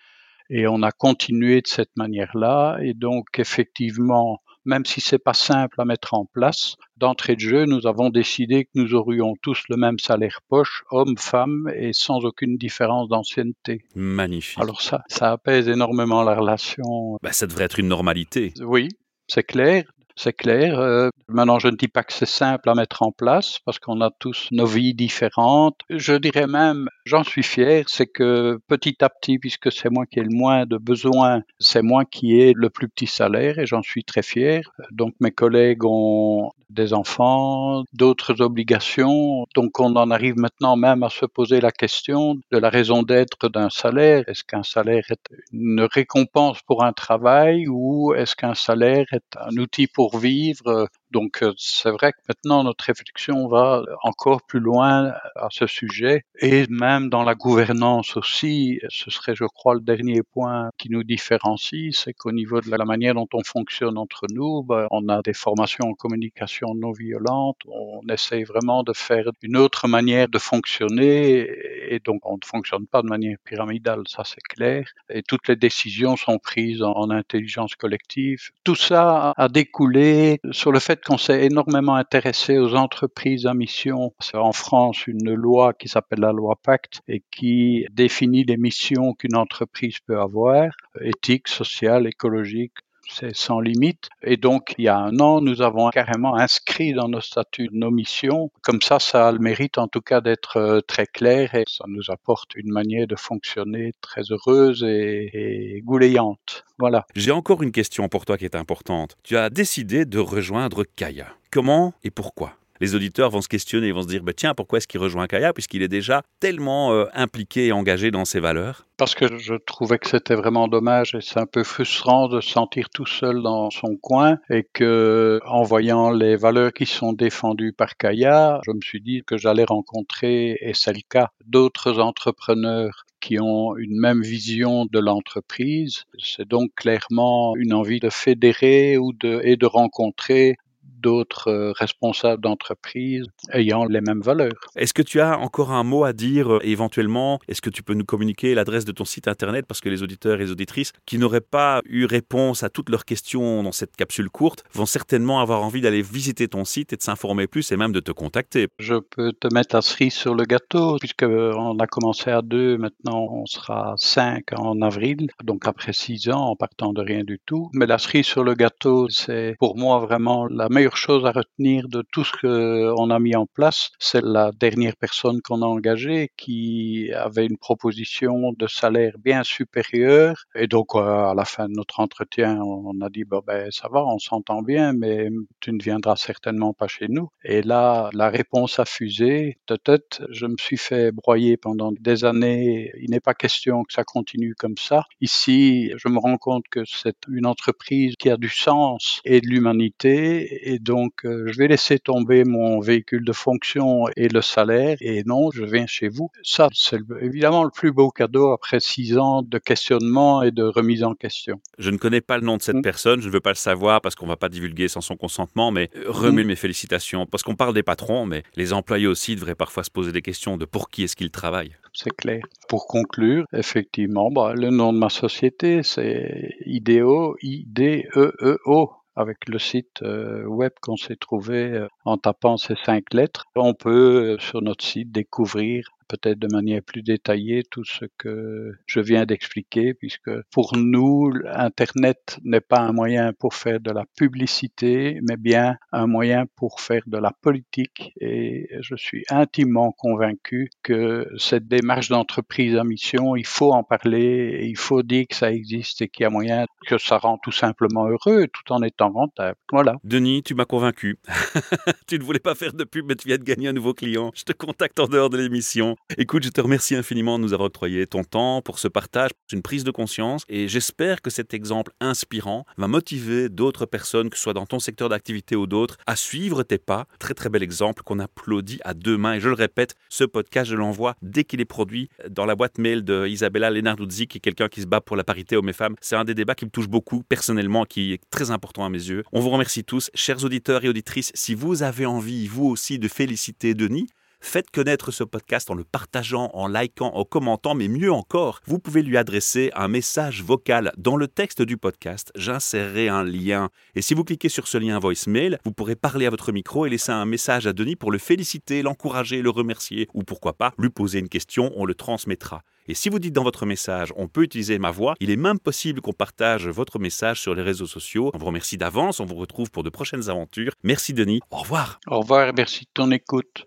Et 0.55 0.67
on 0.67 0.83
a 0.83 0.93
continué 0.93 1.63
de 1.63 1.67
cette 1.67 1.97
manière-là. 1.97 2.77
Et 2.83 2.93
donc, 2.93 3.39
effectivement, 3.39 4.43
même 4.67 4.85
si 4.85 5.01
c'est 5.01 5.19
pas 5.19 5.33
simple 5.33 5.81
à 5.81 5.87
mettre 5.87 6.13
en 6.13 6.27
place, 6.27 6.77
d'entrée 6.99 7.37
de 7.37 7.41
jeu, 7.41 7.65
nous 7.65 7.87
avons 7.87 8.11
décidé 8.11 8.67
que 8.67 8.71
nous 8.75 8.95
aurions 8.95 9.35
tous 9.41 9.63
le 9.71 9.77
même 9.79 9.99
salaire 9.99 10.41
poche, 10.51 10.85
hommes, 10.91 11.17
femmes, 11.17 11.73
et 11.75 11.95
sans 11.95 12.27
aucune 12.27 12.59
différence 12.59 13.09
d'ancienneté. 13.09 13.81
Magnifique. 13.95 14.61
Alors 14.61 14.83
ça, 14.83 15.03
ça 15.09 15.33
apaise 15.33 15.69
énormément 15.69 16.23
la 16.23 16.35
relation. 16.35 17.17
Bah, 17.23 17.33
ça 17.33 17.47
devrait 17.47 17.65
être 17.65 17.81
une 17.81 17.89
normalité. 17.89 18.53
Oui, 18.61 18.91
c'est 19.29 19.45
clair 19.45 19.85
c'est 20.17 20.33
clair. 20.33 20.79
Euh, 20.79 21.09
maintenant, 21.29 21.59
je 21.59 21.69
ne 21.69 21.77
dis 21.77 21.89
pas 21.89 22.03
que 22.03 22.13
c'est 22.13 22.27
simple 22.27 22.69
à 22.69 22.75
mettre 22.75 23.03
en 23.03 23.13
place 23.13 23.59
parce 23.65 23.79
qu'on 23.79 24.01
a 24.01 24.11
tous 24.19 24.49
nos 24.51 24.67
vies 24.67 24.95
différentes. 24.95 25.79
Je 25.91 26.15
dirais 26.15 26.47
même, 26.47 26.89
j'en 27.05 27.25
suis 27.25 27.43
fier, 27.43 27.85
c'est 27.89 28.07
que 28.07 28.59
petit 28.69 28.97
à 29.03 29.09
petit, 29.09 29.39
puisque 29.39 29.73
c'est 29.73 29.91
moi 29.91 30.07
qui 30.07 30.21
ai 30.21 30.23
le 30.23 30.35
moins 30.35 30.67
de 30.67 30.77
besoins, 30.77 31.43
c'est 31.59 31.83
moi 31.83 32.05
qui 32.05 32.41
ai 32.41 32.53
le 32.55 32.71
plus 32.71 32.89
petit 32.89 33.07
salaire 33.07 33.59
et 33.59 33.67
j'en 33.67 33.83
suis 33.83 34.05
très 34.05 34.23
fier. 34.23 34.63
Donc 34.91 35.15
mes 35.21 35.31
collègues 35.31 35.85
ont 35.85 36.51
des 36.73 36.93
enfants, 36.95 37.85
d'autres 37.93 38.41
obligations. 38.41 39.47
Donc 39.55 39.79
on 39.79 39.95
en 39.97 40.11
arrive 40.11 40.37
maintenant 40.37 40.77
même 40.77 41.03
à 41.03 41.11
se 41.11 41.27
poser 41.27 41.61
la 41.61 41.71
question 41.71 42.37
de 42.51 42.59
la 42.59 42.71
raison 42.71 43.03
d'être 43.03 43.49
d'un 43.49 43.71
salaire. 43.71 44.25
Est-ce 44.27 44.45
qu'un 44.45 44.63
salaire 44.63 45.05
est 45.11 45.29
une 45.53 45.87
récompense 45.93 46.61
pour 46.63 46.83
un 46.85 46.93
travail 46.93 47.67
ou 47.69 48.15
est-ce 48.15 48.35
qu'un 48.35 48.55
salaire 48.55 49.07
est 49.13 49.37
un 49.37 49.57
outil 49.57 49.87
pour 49.87 50.02
vivre 50.11 50.89
donc 51.13 51.43
euh, 51.43 51.53
c'est 51.57 51.91
vrai 51.91 52.13
que 52.13 52.19
maintenant 52.29 52.65
notre 52.65 52.85
réflexion 52.85 53.47
va 53.49 53.83
encore 54.03 54.43
plus 54.43 54.61
loin 54.61 55.13
à 55.37 55.49
ce 55.51 55.67
sujet 55.67 56.25
et 56.41 56.67
même 56.69 57.09
dans 57.11 57.23
la 57.23 57.35
gouvernance 57.35 58.17
aussi, 58.17 58.81
ce 58.89 59.11
serait 59.11 59.35
je 59.35 59.45
crois 59.45 59.75
le 59.75 59.81
dernier 59.81 60.23
point 60.23 60.71
qui 60.79 60.91
nous 60.91 61.05
différencie, 61.05 61.97
c'est 61.97 62.15
qu'au 62.15 62.33
niveau 62.33 62.61
de 62.61 62.71
la 62.71 62.85
manière 62.85 63.15
dont 63.15 63.29
on 63.33 63.45
fonctionne 63.45 63.99
entre 63.99 64.27
nous, 64.31 64.63
ben, 64.63 64.87
on 64.91 65.09
a 65.09 65.23
des 65.23 65.35
formations 65.35 65.87
en 65.91 65.95
communication 65.95 66.75
non 66.75 66.93
violente, 66.93 67.59
on 67.67 68.01
essaye 68.09 68.45
vraiment 68.45 68.83
de 68.83 68.93
faire 68.93 69.27
une 69.43 69.57
autre 69.57 69.89
manière 69.89 70.29
de 70.29 70.39
fonctionner 70.39 71.49
et 71.89 72.01
donc 72.01 72.21
on 72.25 72.35
ne 72.35 72.45
fonctionne 72.45 72.87
pas 72.87 73.03
de 73.03 73.09
manière 73.09 73.37
pyramidale, 73.45 74.03
ça 74.07 74.23
c'est 74.25 74.43
clair, 74.43 74.85
et 75.11 75.23
toutes 75.23 75.49
les 75.49 75.57
décisions 75.57 76.17
sont 76.17 76.39
prises 76.39 76.83
en, 76.83 76.93
en 76.93 77.11
intelligence 77.11 77.75
collective. 77.75 78.51
Tout 78.65 78.75
ça 78.75 79.33
a 79.37 79.49
découlé 79.49 80.41
sur 80.51 80.73
le 80.73 80.79
fait 80.79 81.02
qu'on 81.05 81.19
s'est 81.19 81.45
énormément 81.47 81.95
intéressé 81.95 82.59
aux 82.59 82.75
entreprises 82.75 83.47
à 83.47 83.55
mission. 83.55 84.15
C'est 84.21 84.37
en 84.37 84.53
France 84.53 85.07
une 85.07 85.33
loi 85.35 85.73
qui 85.73 85.89
s'appelle 85.89 86.21
la 86.21 86.33
loi 86.33 86.57
Pacte 86.63 87.01
et 87.09 87.23
qui 87.31 87.87
définit 87.91 88.45
les 88.45 88.57
missions 88.57 89.15
qu'une 89.15 89.37
entreprise 89.37 89.99
peut 90.01 90.21
avoir, 90.21 90.71
éthique, 91.01 91.49
sociale, 91.49 92.07
écologique, 92.07 92.75
c'est 93.09 93.35
sans 93.35 93.61
limite. 93.61 94.09
Et 94.23 94.37
donc, 94.37 94.75
il 94.79 94.85
y 94.85 94.89
a 94.89 94.97
un 94.97 95.19
an, 95.21 95.41
nous 95.41 95.63
avons 95.63 95.89
carrément 95.91 96.37
inscrit 96.37 96.93
dans 96.93 97.09
nos 97.09 97.21
statuts 97.21 97.69
nos 97.73 97.91
missions. 97.91 98.51
Comme 98.63 98.81
ça, 98.81 98.99
ça 98.99 99.29
a 99.29 99.33
le 99.33 99.39
mérite 99.39 99.79
en 99.79 99.89
tout 99.89 100.01
cas 100.01 100.21
d'être 100.21 100.57
euh, 100.57 100.81
très 100.81 101.07
clair 101.07 101.55
et 101.55 101.65
ça 101.69 101.85
nous 101.89 102.11
apporte 102.11 102.55
une 102.55 102.73
manière 102.73 103.07
de 103.07 103.17
fonctionner 103.17 103.93
très 104.01 104.23
heureuse 104.31 104.85
et, 104.85 105.31
et 105.33 105.81
goulayante. 105.83 106.65
Voilà. 106.79 107.07
J'ai 107.15 107.31
encore 107.31 107.63
une 107.63 107.73
question 107.73 108.09
pour 108.09 108.25
toi 108.25 108.39
qui 108.39 108.45
est 108.45 108.57
importante. 108.57 109.17
Tu 109.23 109.37
as 109.37 109.51
décidé 109.51 110.05
de 110.05 110.19
rejoindre 110.19 110.85
Kaya. 110.97 111.29
Comment 111.51 111.95
et 112.03 112.11
pourquoi? 112.11 112.57
Les 112.81 112.95
auditeurs 112.95 113.31
vont 113.31 113.41
se 113.41 113.49
questionner, 113.49 113.89
ils 113.89 113.95
vont 113.95 114.03
se 114.03 114.09
dire 114.09 114.23
bah, 114.23 114.33
tiens, 114.33 114.55
pourquoi 114.55 114.79
est-ce 114.79 114.89
qu'il 114.89 115.01
rejoint 115.01 115.27
Kaya 115.27 115.53
Puisqu'il 115.53 115.83
est 115.83 115.89
déjà 115.89 116.23
tellement 116.41 116.93
euh, 116.93 117.07
impliqué 117.15 117.67
et 117.67 117.73
engagé 117.73 118.11
dans 118.11 118.25
ses 118.25 118.41
valeurs? 118.41 118.87
Parce 118.97 119.15
que 119.15 119.39
je 119.39 119.55
trouvais 119.55 119.99
que 119.99 120.09
c'était 120.09 120.35
vraiment 120.35 120.69
dommage 120.69 121.15
et 121.15 121.21
c'est 121.21 121.41
un 121.41 121.47
peu 121.47 121.65
frustrant 121.65 122.29
de 122.29 122.41
se 122.41 122.51
sentir 122.51 122.89
tout 122.91 123.07
seul 123.07 123.43
dans 123.43 123.71
son 123.71 123.97
coin 123.97 124.39
et 124.51 124.67
que, 124.73 125.41
en 125.47 125.63
voyant 125.63 126.11
les 126.11 126.37
valeurs 126.37 126.73
qui 126.73 126.87
sont 126.87 127.13
défendues 127.13 127.73
par 127.73 127.97
Kaya, 127.97 128.61
je 128.65 128.71
me 128.71 128.81
suis 128.81 129.01
dit 129.01 129.23
que 129.27 129.37
j'allais 129.37 129.65
rencontrer, 129.65 130.57
et 130.61 130.73
c'est 130.75 130.93
le 130.93 131.03
cas, 131.09 131.31
d'autres 131.47 131.99
entrepreneurs 131.99 133.05
qui 133.21 133.39
ont 133.41 133.77
une 133.77 133.99
même 133.99 134.21
vision 134.21 134.87
de 134.87 134.99
l'entreprise. 134.99 136.05
C'est 136.19 136.47
donc 136.47 136.71
clairement 136.75 137.55
une 137.57 137.73
envie 137.73 138.01
de 138.01 138.11
fédérer 138.11 138.97
et 139.43 139.57
de 139.57 139.67
rencontrer 139.67 140.57
d'autres 141.03 141.49
euh, 141.49 141.73
responsables 141.77 142.43
d'entreprise 142.43 143.27
ayant 143.53 143.85
les 143.85 144.01
mêmes 144.01 144.23
valeurs. 144.23 144.53
Est-ce 144.77 144.95
que 144.95 145.03
tu 145.03 145.21
as 145.21 145.39
encore 145.39 145.73
un 145.73 145.85
mot 145.85 146.05
à 146.05 146.13
dire 146.13 146.55
euh, 146.55 146.61
éventuellement? 146.63 147.41
Est-ce 147.49 147.61
que 147.61 147.71
tu 147.71 147.83
peux 147.83 147.95
nous 147.95 148.05
communiquer 148.05 148.55
l'adresse 148.55 148.85
de 148.85 148.93
ton 148.93 149.05
site 149.05 149.29
internet? 149.29 149.67
Parce 149.67 149.81
que 149.81 149.89
les 149.89 150.03
auditeurs 150.03 150.37
et 150.41 150.45
les 150.45 150.51
auditrices 150.51 150.93
qui 151.07 151.19
n'auraient 151.19 151.41
pas 151.41 151.83
eu 151.85 152.07
réponse 152.07 152.63
à 152.63 152.71
toutes 152.71 152.89
leurs 152.89 153.05
questions 153.05 153.63
dans 153.63 153.73
cette 153.73 153.97
capsule 153.97 154.31
courte 154.31 154.65
vont 154.73 154.87
certainement 154.87 155.41
avoir 155.41 155.63
envie 155.63 155.81
d'aller 155.81 156.03
visiter 156.03 156.49
ton 156.49 156.65
site 156.65 156.93
et 156.93 156.97
de 156.97 157.03
s'informer 157.03 157.47
plus 157.47 157.73
et 157.73 157.77
même 157.77 157.93
de 157.93 158.01
te 158.01 158.13
contacter. 158.13 158.69
Je 158.79 158.95
peux 158.95 159.33
te 159.33 159.53
mettre 159.53 159.75
la 159.75 159.83
cerise 159.83 160.15
sur 160.15 160.35
le 160.35 160.45
gâteau 160.45 160.97
puisque 160.99 161.25
on 161.25 161.79
a 161.79 161.87
commencé 161.87 162.31
à 162.31 162.43
deux, 162.43 162.77
maintenant 162.79 163.27
on 163.31 163.47
sera 163.47 163.95
cinq 163.97 164.45
en 164.57 164.81
avril, 164.83 165.29
donc 165.43 165.67
après 165.67 165.93
six 165.93 166.29
ans 166.29 166.51
en 166.51 166.57
partant 166.57 166.93
de 166.93 167.01
rien 167.01 167.25
du 167.25 167.39
tout. 167.45 167.71
Mais 167.75 167.87
la 167.87 167.99
cerise 167.99 168.27
sur 168.27 168.45
le 168.45 168.55
gâteau, 168.55 169.09
c'est 169.09 169.57
pour 169.59 169.77
moi 169.77 169.99
vraiment 169.99 170.47
la 170.47 170.69
meilleure 170.69 170.92
chose 170.97 171.25
à 171.27 171.33
retenir 171.33 171.89
de 171.89 172.03
tout 172.13 172.25
ce 172.25 172.33
qu'on 172.41 173.11
a 173.11 173.19
mis 173.19 173.37
en 173.37 173.47
place, 173.47 173.91
c'est 173.99 174.23
la 174.23 174.51
dernière 174.53 174.97
personne 174.97 175.41
qu'on 175.43 175.63
a 175.63 175.67
engagée 175.67 176.31
qui 176.37 177.11
avait 177.13 177.47
une 177.47 177.59
proposition 177.59 178.53
de 178.53 178.67
salaire 178.67 179.17
bien 179.19 179.43
supérieure. 179.43 180.45
Et 180.55 180.67
donc, 180.67 180.95
euh, 180.95 181.01
à 181.01 181.35
la 181.35 181.45
fin 181.45 181.69
de 181.69 181.75
notre 181.75 182.01
entretien, 182.01 182.61
on 182.63 183.01
a 183.01 183.09
dit, 183.09 183.25
bon, 183.25 183.43
ben, 183.47 183.71
ça 183.71 183.89
va, 183.91 184.05
on 184.05 184.19
s'entend 184.19 184.63
bien, 184.63 184.93
mais 184.93 185.29
tu 185.61 185.73
ne 185.73 185.83
viendras 185.83 186.17
certainement 186.17 186.73
pas 186.73 186.89
chez 186.89 187.07
nous. 187.09 187.29
Et 187.45 187.63
là, 187.63 188.11
la 188.13 188.29
réponse 188.29 188.79
a 188.79 188.85
fusé. 188.85 189.59
Peut-être, 189.67 190.23
je 190.31 190.47
me 190.47 190.57
suis 190.59 190.77
fait 190.77 191.13
broyer 191.13 191.57
pendant 191.57 191.93
des 191.93 192.25
années. 192.25 192.91
Il 193.01 193.11
n'est 193.11 193.21
pas 193.21 193.35
question 193.35 193.85
que 193.85 193.93
ça 193.93 194.05
continue 194.05 194.55
comme 194.55 194.77
ça. 194.77 195.05
Ici, 195.21 195.93
je 195.97 196.09
me 196.09 196.19
rends 196.19 196.39
compte 196.39 196.65
que 196.71 196.85
c'est 196.85 197.17
une 197.29 197.47
entreprise 197.47 198.15
qui 198.19 198.31
a 198.31 198.37
du 198.37 198.49
sens 198.49 199.21
et 199.25 199.41
de 199.41 199.47
l'humanité 199.47 200.73
et 200.73 200.79
donc 200.83 201.25
euh, 201.25 201.45
je 201.47 201.59
vais 201.59 201.69
laisser 201.69 201.99
tomber 201.99 202.45
mon 202.45 202.81
véhicule 202.81 203.25
de 203.25 203.33
fonction 203.33 204.07
et 204.17 204.29
le 204.29 204.43
salaire 204.43 204.97
et 205.01 205.23
non, 205.25 205.51
je 205.51 205.65
viens 205.65 205.87
chez 205.87 206.09
vous. 206.09 206.31
Ça, 206.43 206.69
c'est 206.73 207.01
évidemment 207.21 207.65
le 207.65 207.71
plus 207.71 207.93
beau 207.93 208.11
cadeau 208.11 208.53
après 208.53 208.81
six 208.81 209.17
ans 209.17 209.43
de 209.43 209.59
questionnement 209.59 210.43
et 210.43 210.51
de 210.51 210.65
remise 210.65 211.05
en 211.05 211.15
question. 211.15 211.61
Je 211.79 211.91
ne 211.91 211.97
connais 211.97 212.21
pas 212.21 212.39
le 212.39 212.45
nom 212.45 212.57
de 212.57 212.63
cette 212.63 212.77
mmh. 212.77 212.83
personne, 212.83 213.21
je 213.21 213.29
ne 213.29 213.33
veux 213.33 213.41
pas 213.41 213.51
le 213.51 213.57
savoir 213.57 214.01
parce 214.01 214.15
qu'on 214.15 214.27
ne 214.27 214.31
va 214.31 214.37
pas 214.37 214.49
divulguer 214.49 214.89
sans 214.89 215.01
son 215.01 215.17
consentement, 215.17 215.71
mais 215.71 215.91
euh, 215.97 216.05
remets 216.09 216.45
mmh. 216.45 216.47
mes 216.49 216.57
félicitations 216.57 217.27
parce 217.27 217.43
qu'on 217.43 217.57
parle 217.57 217.75
des 217.75 217.83
patrons, 217.83 218.27
mais 218.27 218.43
les 218.57 218.73
employés 218.73 219.07
aussi 219.07 219.37
devraient 219.37 219.55
parfois 219.55 219.85
se 219.85 219.91
poser 219.91 220.13
des 220.13 220.23
questions 220.23 220.57
de 220.57 220.65
pour 220.65 220.91
qui 220.91 221.05
est-ce 221.05 221.17
qu'ils 221.17 221.31
travaillent. 221.31 221.77
C'est 221.93 222.15
clair. 222.17 222.43
Pour 222.69 222.87
conclure, 222.87 223.45
effectivement, 223.53 224.31
bah, 224.31 224.55
le 224.55 224.71
nom 224.71 224.93
de 224.93 224.99
ma 224.99 225.11
société, 225.11 225.83
c'est 225.83 226.57
IDEO, 226.65 227.37
I-D-E-E-O 227.43 228.93
avec 229.17 229.49
le 229.49 229.59
site 229.59 230.03
euh, 230.03 230.45
web 230.45 230.73
qu'on 230.81 230.97
s'est 230.97 231.17
trouvé 231.17 231.71
euh, 231.73 231.89
en 232.05 232.17
tapant 232.17 232.57
ces 232.57 232.77
cinq 232.85 233.13
lettres. 233.13 233.47
On 233.55 233.75
peut 233.75 234.37
sur 234.39 234.63
notre 234.63 234.85
site 234.85 235.13
découvrir 235.13 235.89
peut-être 236.09 236.39
de 236.39 236.49
manière 236.53 236.83
plus 236.83 237.03
détaillée 237.03 237.63
tout 237.71 237.85
ce 237.85 238.05
que 238.19 238.73
je 238.87 239.01
viens 239.01 239.25
d'expliquer, 239.27 239.95
puisque 239.95 240.31
pour 240.51 240.77
nous, 240.77 241.33
Internet 241.53 242.39
n'est 242.45 242.61
pas 242.61 242.81
un 242.81 242.93
moyen 242.93 243.33
pour 243.33 243.55
faire 243.55 243.81
de 243.81 243.91
la 243.91 244.05
publicité, 244.17 245.21
mais 245.23 245.37
bien 245.37 245.77
un 245.93 246.07
moyen 246.07 246.47
pour 246.57 246.81
faire 246.81 247.03
de 247.07 247.19
la 247.19 247.33
politique. 247.41 248.13
Et 248.21 248.69
je 248.81 248.95
suis 248.97 249.25
intimement 249.31 249.93
convaincu 249.93 250.71
que 250.83 251.29
cette 251.39 251.69
démarche 251.69 252.09
d'entreprise 252.09 252.77
à 252.77 252.85
mission, 252.85 253.37
il 253.37 253.47
faut 253.47 253.73
en 253.73 253.83
parler, 253.83 254.59
et 254.61 254.67
il 254.67 254.77
faut 254.77 255.03
dire 255.03 255.27
que 255.29 255.37
ça 255.37 255.53
existe 255.53 256.03
et 256.03 256.09
qu'il 256.09 256.25
y 256.25 256.27
a 256.27 256.31
moyen 256.31 256.67
que 256.87 256.99
ça 256.99 257.19
rend 257.19 257.39
tout 257.39 257.53
simplement 257.53 258.07
heureux 258.07 258.47
tout 258.53 258.73
en 258.73 258.83
étant 258.83 259.11
rentable. 259.11 259.57
Voilà. 259.71 259.97
Denis, 260.05 260.43
tu 260.43 260.55
m'as 260.55 260.65
convaincu. 260.65 261.19
tu 262.07 262.19
ne 262.19 262.25
voulais 262.25 262.39
pas 262.39 262.55
faire 262.55 262.73
de 262.73 262.85
pub, 262.85 263.07
mais 263.07 263.15
tu 263.15 263.29
viens 263.29 263.39
de 263.39 263.45
gagner 263.45 263.69
un 263.69 263.73
nouveau 263.73 263.95
client. 263.95 264.31
Je 264.35 264.45
te 264.45 264.53
contacte 264.53 264.99
en 265.01 265.07
dehors 265.07 265.31
de 265.31 265.39
l'émission. 265.39 265.92
Écoute, 266.19 266.45
je 266.45 266.51
te 266.51 266.61
remercie 266.61 266.95
infiniment 266.95 267.39
de 267.39 267.45
nous 267.45 267.53
avoir 267.53 267.69
octroyé 267.69 268.07
ton 268.07 268.25
temps 268.25 268.63
pour 268.63 268.79
ce 268.79 268.89
partage, 268.89 269.31
une 269.53 269.63
prise 269.63 269.85
de 269.85 269.91
conscience, 269.91 270.45
et 270.49 270.69
j'espère 270.69 271.23
que 271.23 271.31
cet 271.31 271.55
exemple 271.55 271.93
inspirant 272.01 272.65
va 272.77 272.89
motiver 272.89 273.49
d'autres 273.49 273.87
personnes, 273.87 274.31
que 274.31 274.37
ce 274.37 274.43
soit 274.43 274.55
dans 274.55 274.67
ton 274.67 274.79
secteur 274.79 275.09
d'activité 275.09 275.57
ou 275.57 275.67
d'autres, 275.67 275.97
à 276.07 276.17
suivre 276.17 276.63
tes 276.63 276.79
pas. 276.79 277.07
Très 277.19 277.35
très 277.35 277.49
bel 277.49 277.63
exemple 277.63 278.03
qu'on 278.03 278.19
applaudit 278.19 278.81
à 278.85 278.95
deux 278.95 279.17
mains. 279.17 279.35
Et 279.35 279.41
je 279.41 279.49
le 279.49 279.55
répète, 279.55 279.95
ce 280.09 280.25
podcast, 280.25 280.71
je 280.71 280.77
l'envoie 280.77 281.15
dès 281.23 281.45
qu'il 281.45 281.61
est 281.61 281.67
produit 281.67 282.09
dans 282.29 282.47
la 282.47 282.55
boîte 282.55 282.79
mail 282.79 283.05
de 283.05 283.27
Isabella 283.27 283.71
Lenarduzzi, 283.71 284.27
qui 284.27 284.39
est 284.39 284.41
quelqu'un 284.41 284.69
qui 284.69 284.83
se 284.83 284.87
bat 284.87 285.01
pour 285.01 285.17
la 285.17 285.25
parité 285.25 285.57
hommes-femmes. 285.57 285.97
C'est 286.01 286.17
un 286.17 286.25
des 286.25 286.35
débats 286.35 286.55
qui 286.55 286.65
me 286.65 286.71
touche 286.71 286.89
beaucoup 286.89 287.23
personnellement, 287.23 287.85
qui 287.85 288.13
est 288.13 288.21
très 288.31 288.51
important 288.51 288.85
à 288.85 288.89
mes 288.89 288.99
yeux. 288.99 289.23
On 289.33 289.41
vous 289.41 289.51
remercie 289.51 289.85
tous, 289.85 290.11
chers 290.15 290.45
auditeurs 290.45 290.85
et 290.85 290.89
auditrices. 290.89 291.33
Si 291.35 291.55
vous 291.55 291.83
avez 291.83 292.07
envie, 292.07 292.47
vous 292.47 292.67
aussi, 292.67 292.99
de 292.99 293.09
féliciter 293.09 293.75
Denis, 293.75 294.07
Faites 294.45 294.71
connaître 294.73 295.13
ce 295.13 295.23
podcast 295.23 295.71
en 295.71 295.75
le 295.75 295.85
partageant, 295.85 296.51
en 296.53 296.67
likant, 296.67 297.15
en 297.15 297.25
commentant, 297.25 297.75
mais 297.75 297.87
mieux 297.87 298.13
encore, 298.13 298.61
vous 298.67 298.81
pouvez 298.81 299.03
lui 299.03 299.17
adresser 299.17 299.71
un 299.75 299.87
message 299.87 300.43
vocal. 300.43 300.93
Dans 300.99 301.17
le 301.17 301.29
texte 301.29 301.63
du 301.63 301.77
podcast, 301.77 302.33
j'insérerai 302.35 303.09
un 303.09 303.23
lien. 303.23 303.71
Et 303.95 304.03
si 304.03 304.15
vous 304.15 304.25
cliquez 304.25 304.49
sur 304.49 304.67
ce 304.67 304.79
lien 304.79 304.99
voicemail, 304.99 305.59
vous 305.65 305.73
pourrez 305.73 305.95
parler 305.95 306.27
à 306.27 306.31
votre 306.31 306.51
micro 306.51 306.85
et 306.85 306.91
laisser 306.91 307.13
un 307.13 307.25
message 307.25 307.69
à 307.69 307.73
Denis 307.73 307.97
pour 307.97 308.11
le 308.11 308.19
féliciter, 308.19 308.83
l'encourager, 308.83 309.43
le 309.43 309.51
remercier, 309.51 310.09
ou 310.13 310.25
pourquoi 310.25 310.55
pas, 310.55 310.75
lui 310.77 310.91
poser 310.91 311.21
une 311.21 311.29
question, 311.29 311.73
on 311.77 311.87
le 311.87 311.95
transmettra. 311.95 312.63
Et 312.89 312.95
si 312.95 313.09
vous 313.09 313.21
dites 313.21 313.33
dans 313.33 313.45
votre 313.45 313.65
message, 313.65 314.13
on 314.17 314.27
peut 314.27 314.43
utiliser 314.43 314.79
ma 314.79 314.91
voix, 314.91 315.15
il 315.21 315.31
est 315.31 315.37
même 315.37 315.61
possible 315.61 316.01
qu'on 316.01 316.13
partage 316.13 316.67
votre 316.67 316.99
message 316.99 317.41
sur 317.41 317.55
les 317.55 317.63
réseaux 317.63 317.87
sociaux. 317.87 318.33
On 318.35 318.39
vous 318.39 318.47
remercie 318.47 318.77
d'avance, 318.77 319.21
on 319.21 319.25
vous 319.25 319.37
retrouve 319.37 319.71
pour 319.71 319.85
de 319.85 319.91
prochaines 319.91 320.29
aventures. 320.29 320.73
Merci 320.83 321.15
Denis, 321.15 321.41
au 321.51 321.59
revoir. 321.59 322.01
Au 322.09 322.21
revoir 322.21 322.49
et 322.49 322.53
merci 322.53 322.85
de 322.85 322.91
ton 322.93 323.11
écoute. 323.13 323.67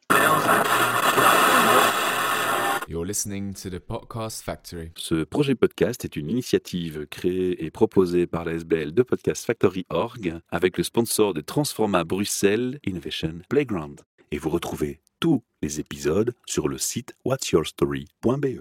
You're 2.88 3.06
listening 3.06 3.54
to 3.56 3.69
the 3.69 3.80
Podcast 3.80 4.43
Factory. 4.43 4.91
Ce 4.95 5.23
projet 5.23 5.56
podcast 5.56 6.06
est 6.06 6.15
une 6.15 6.30
initiative 6.30 7.08
créée 7.10 7.65
et 7.65 7.71
proposée 7.71 8.28
par 8.28 8.45
la 8.45 8.54
SBL 8.54 8.93
de 8.93 9.01
Podcast 9.01 9.45
Factory 9.45 9.86
Org 9.89 10.39
avec 10.51 10.78
le 10.78 10.84
sponsor 10.84 11.34
de 11.34 11.41
Transforma 11.41 12.04
Bruxelles 12.04 12.80
Innovation 12.86 13.39
Playground. 13.49 14.01
Et 14.32 14.38
vous 14.38 14.49
retrouvez 14.49 14.99
tous 15.19 15.41
les 15.63 15.80
épisodes 15.80 16.34
sur 16.45 16.67
le 16.67 16.78
site 16.78 17.15
whatsyourstory.be. 17.25 18.60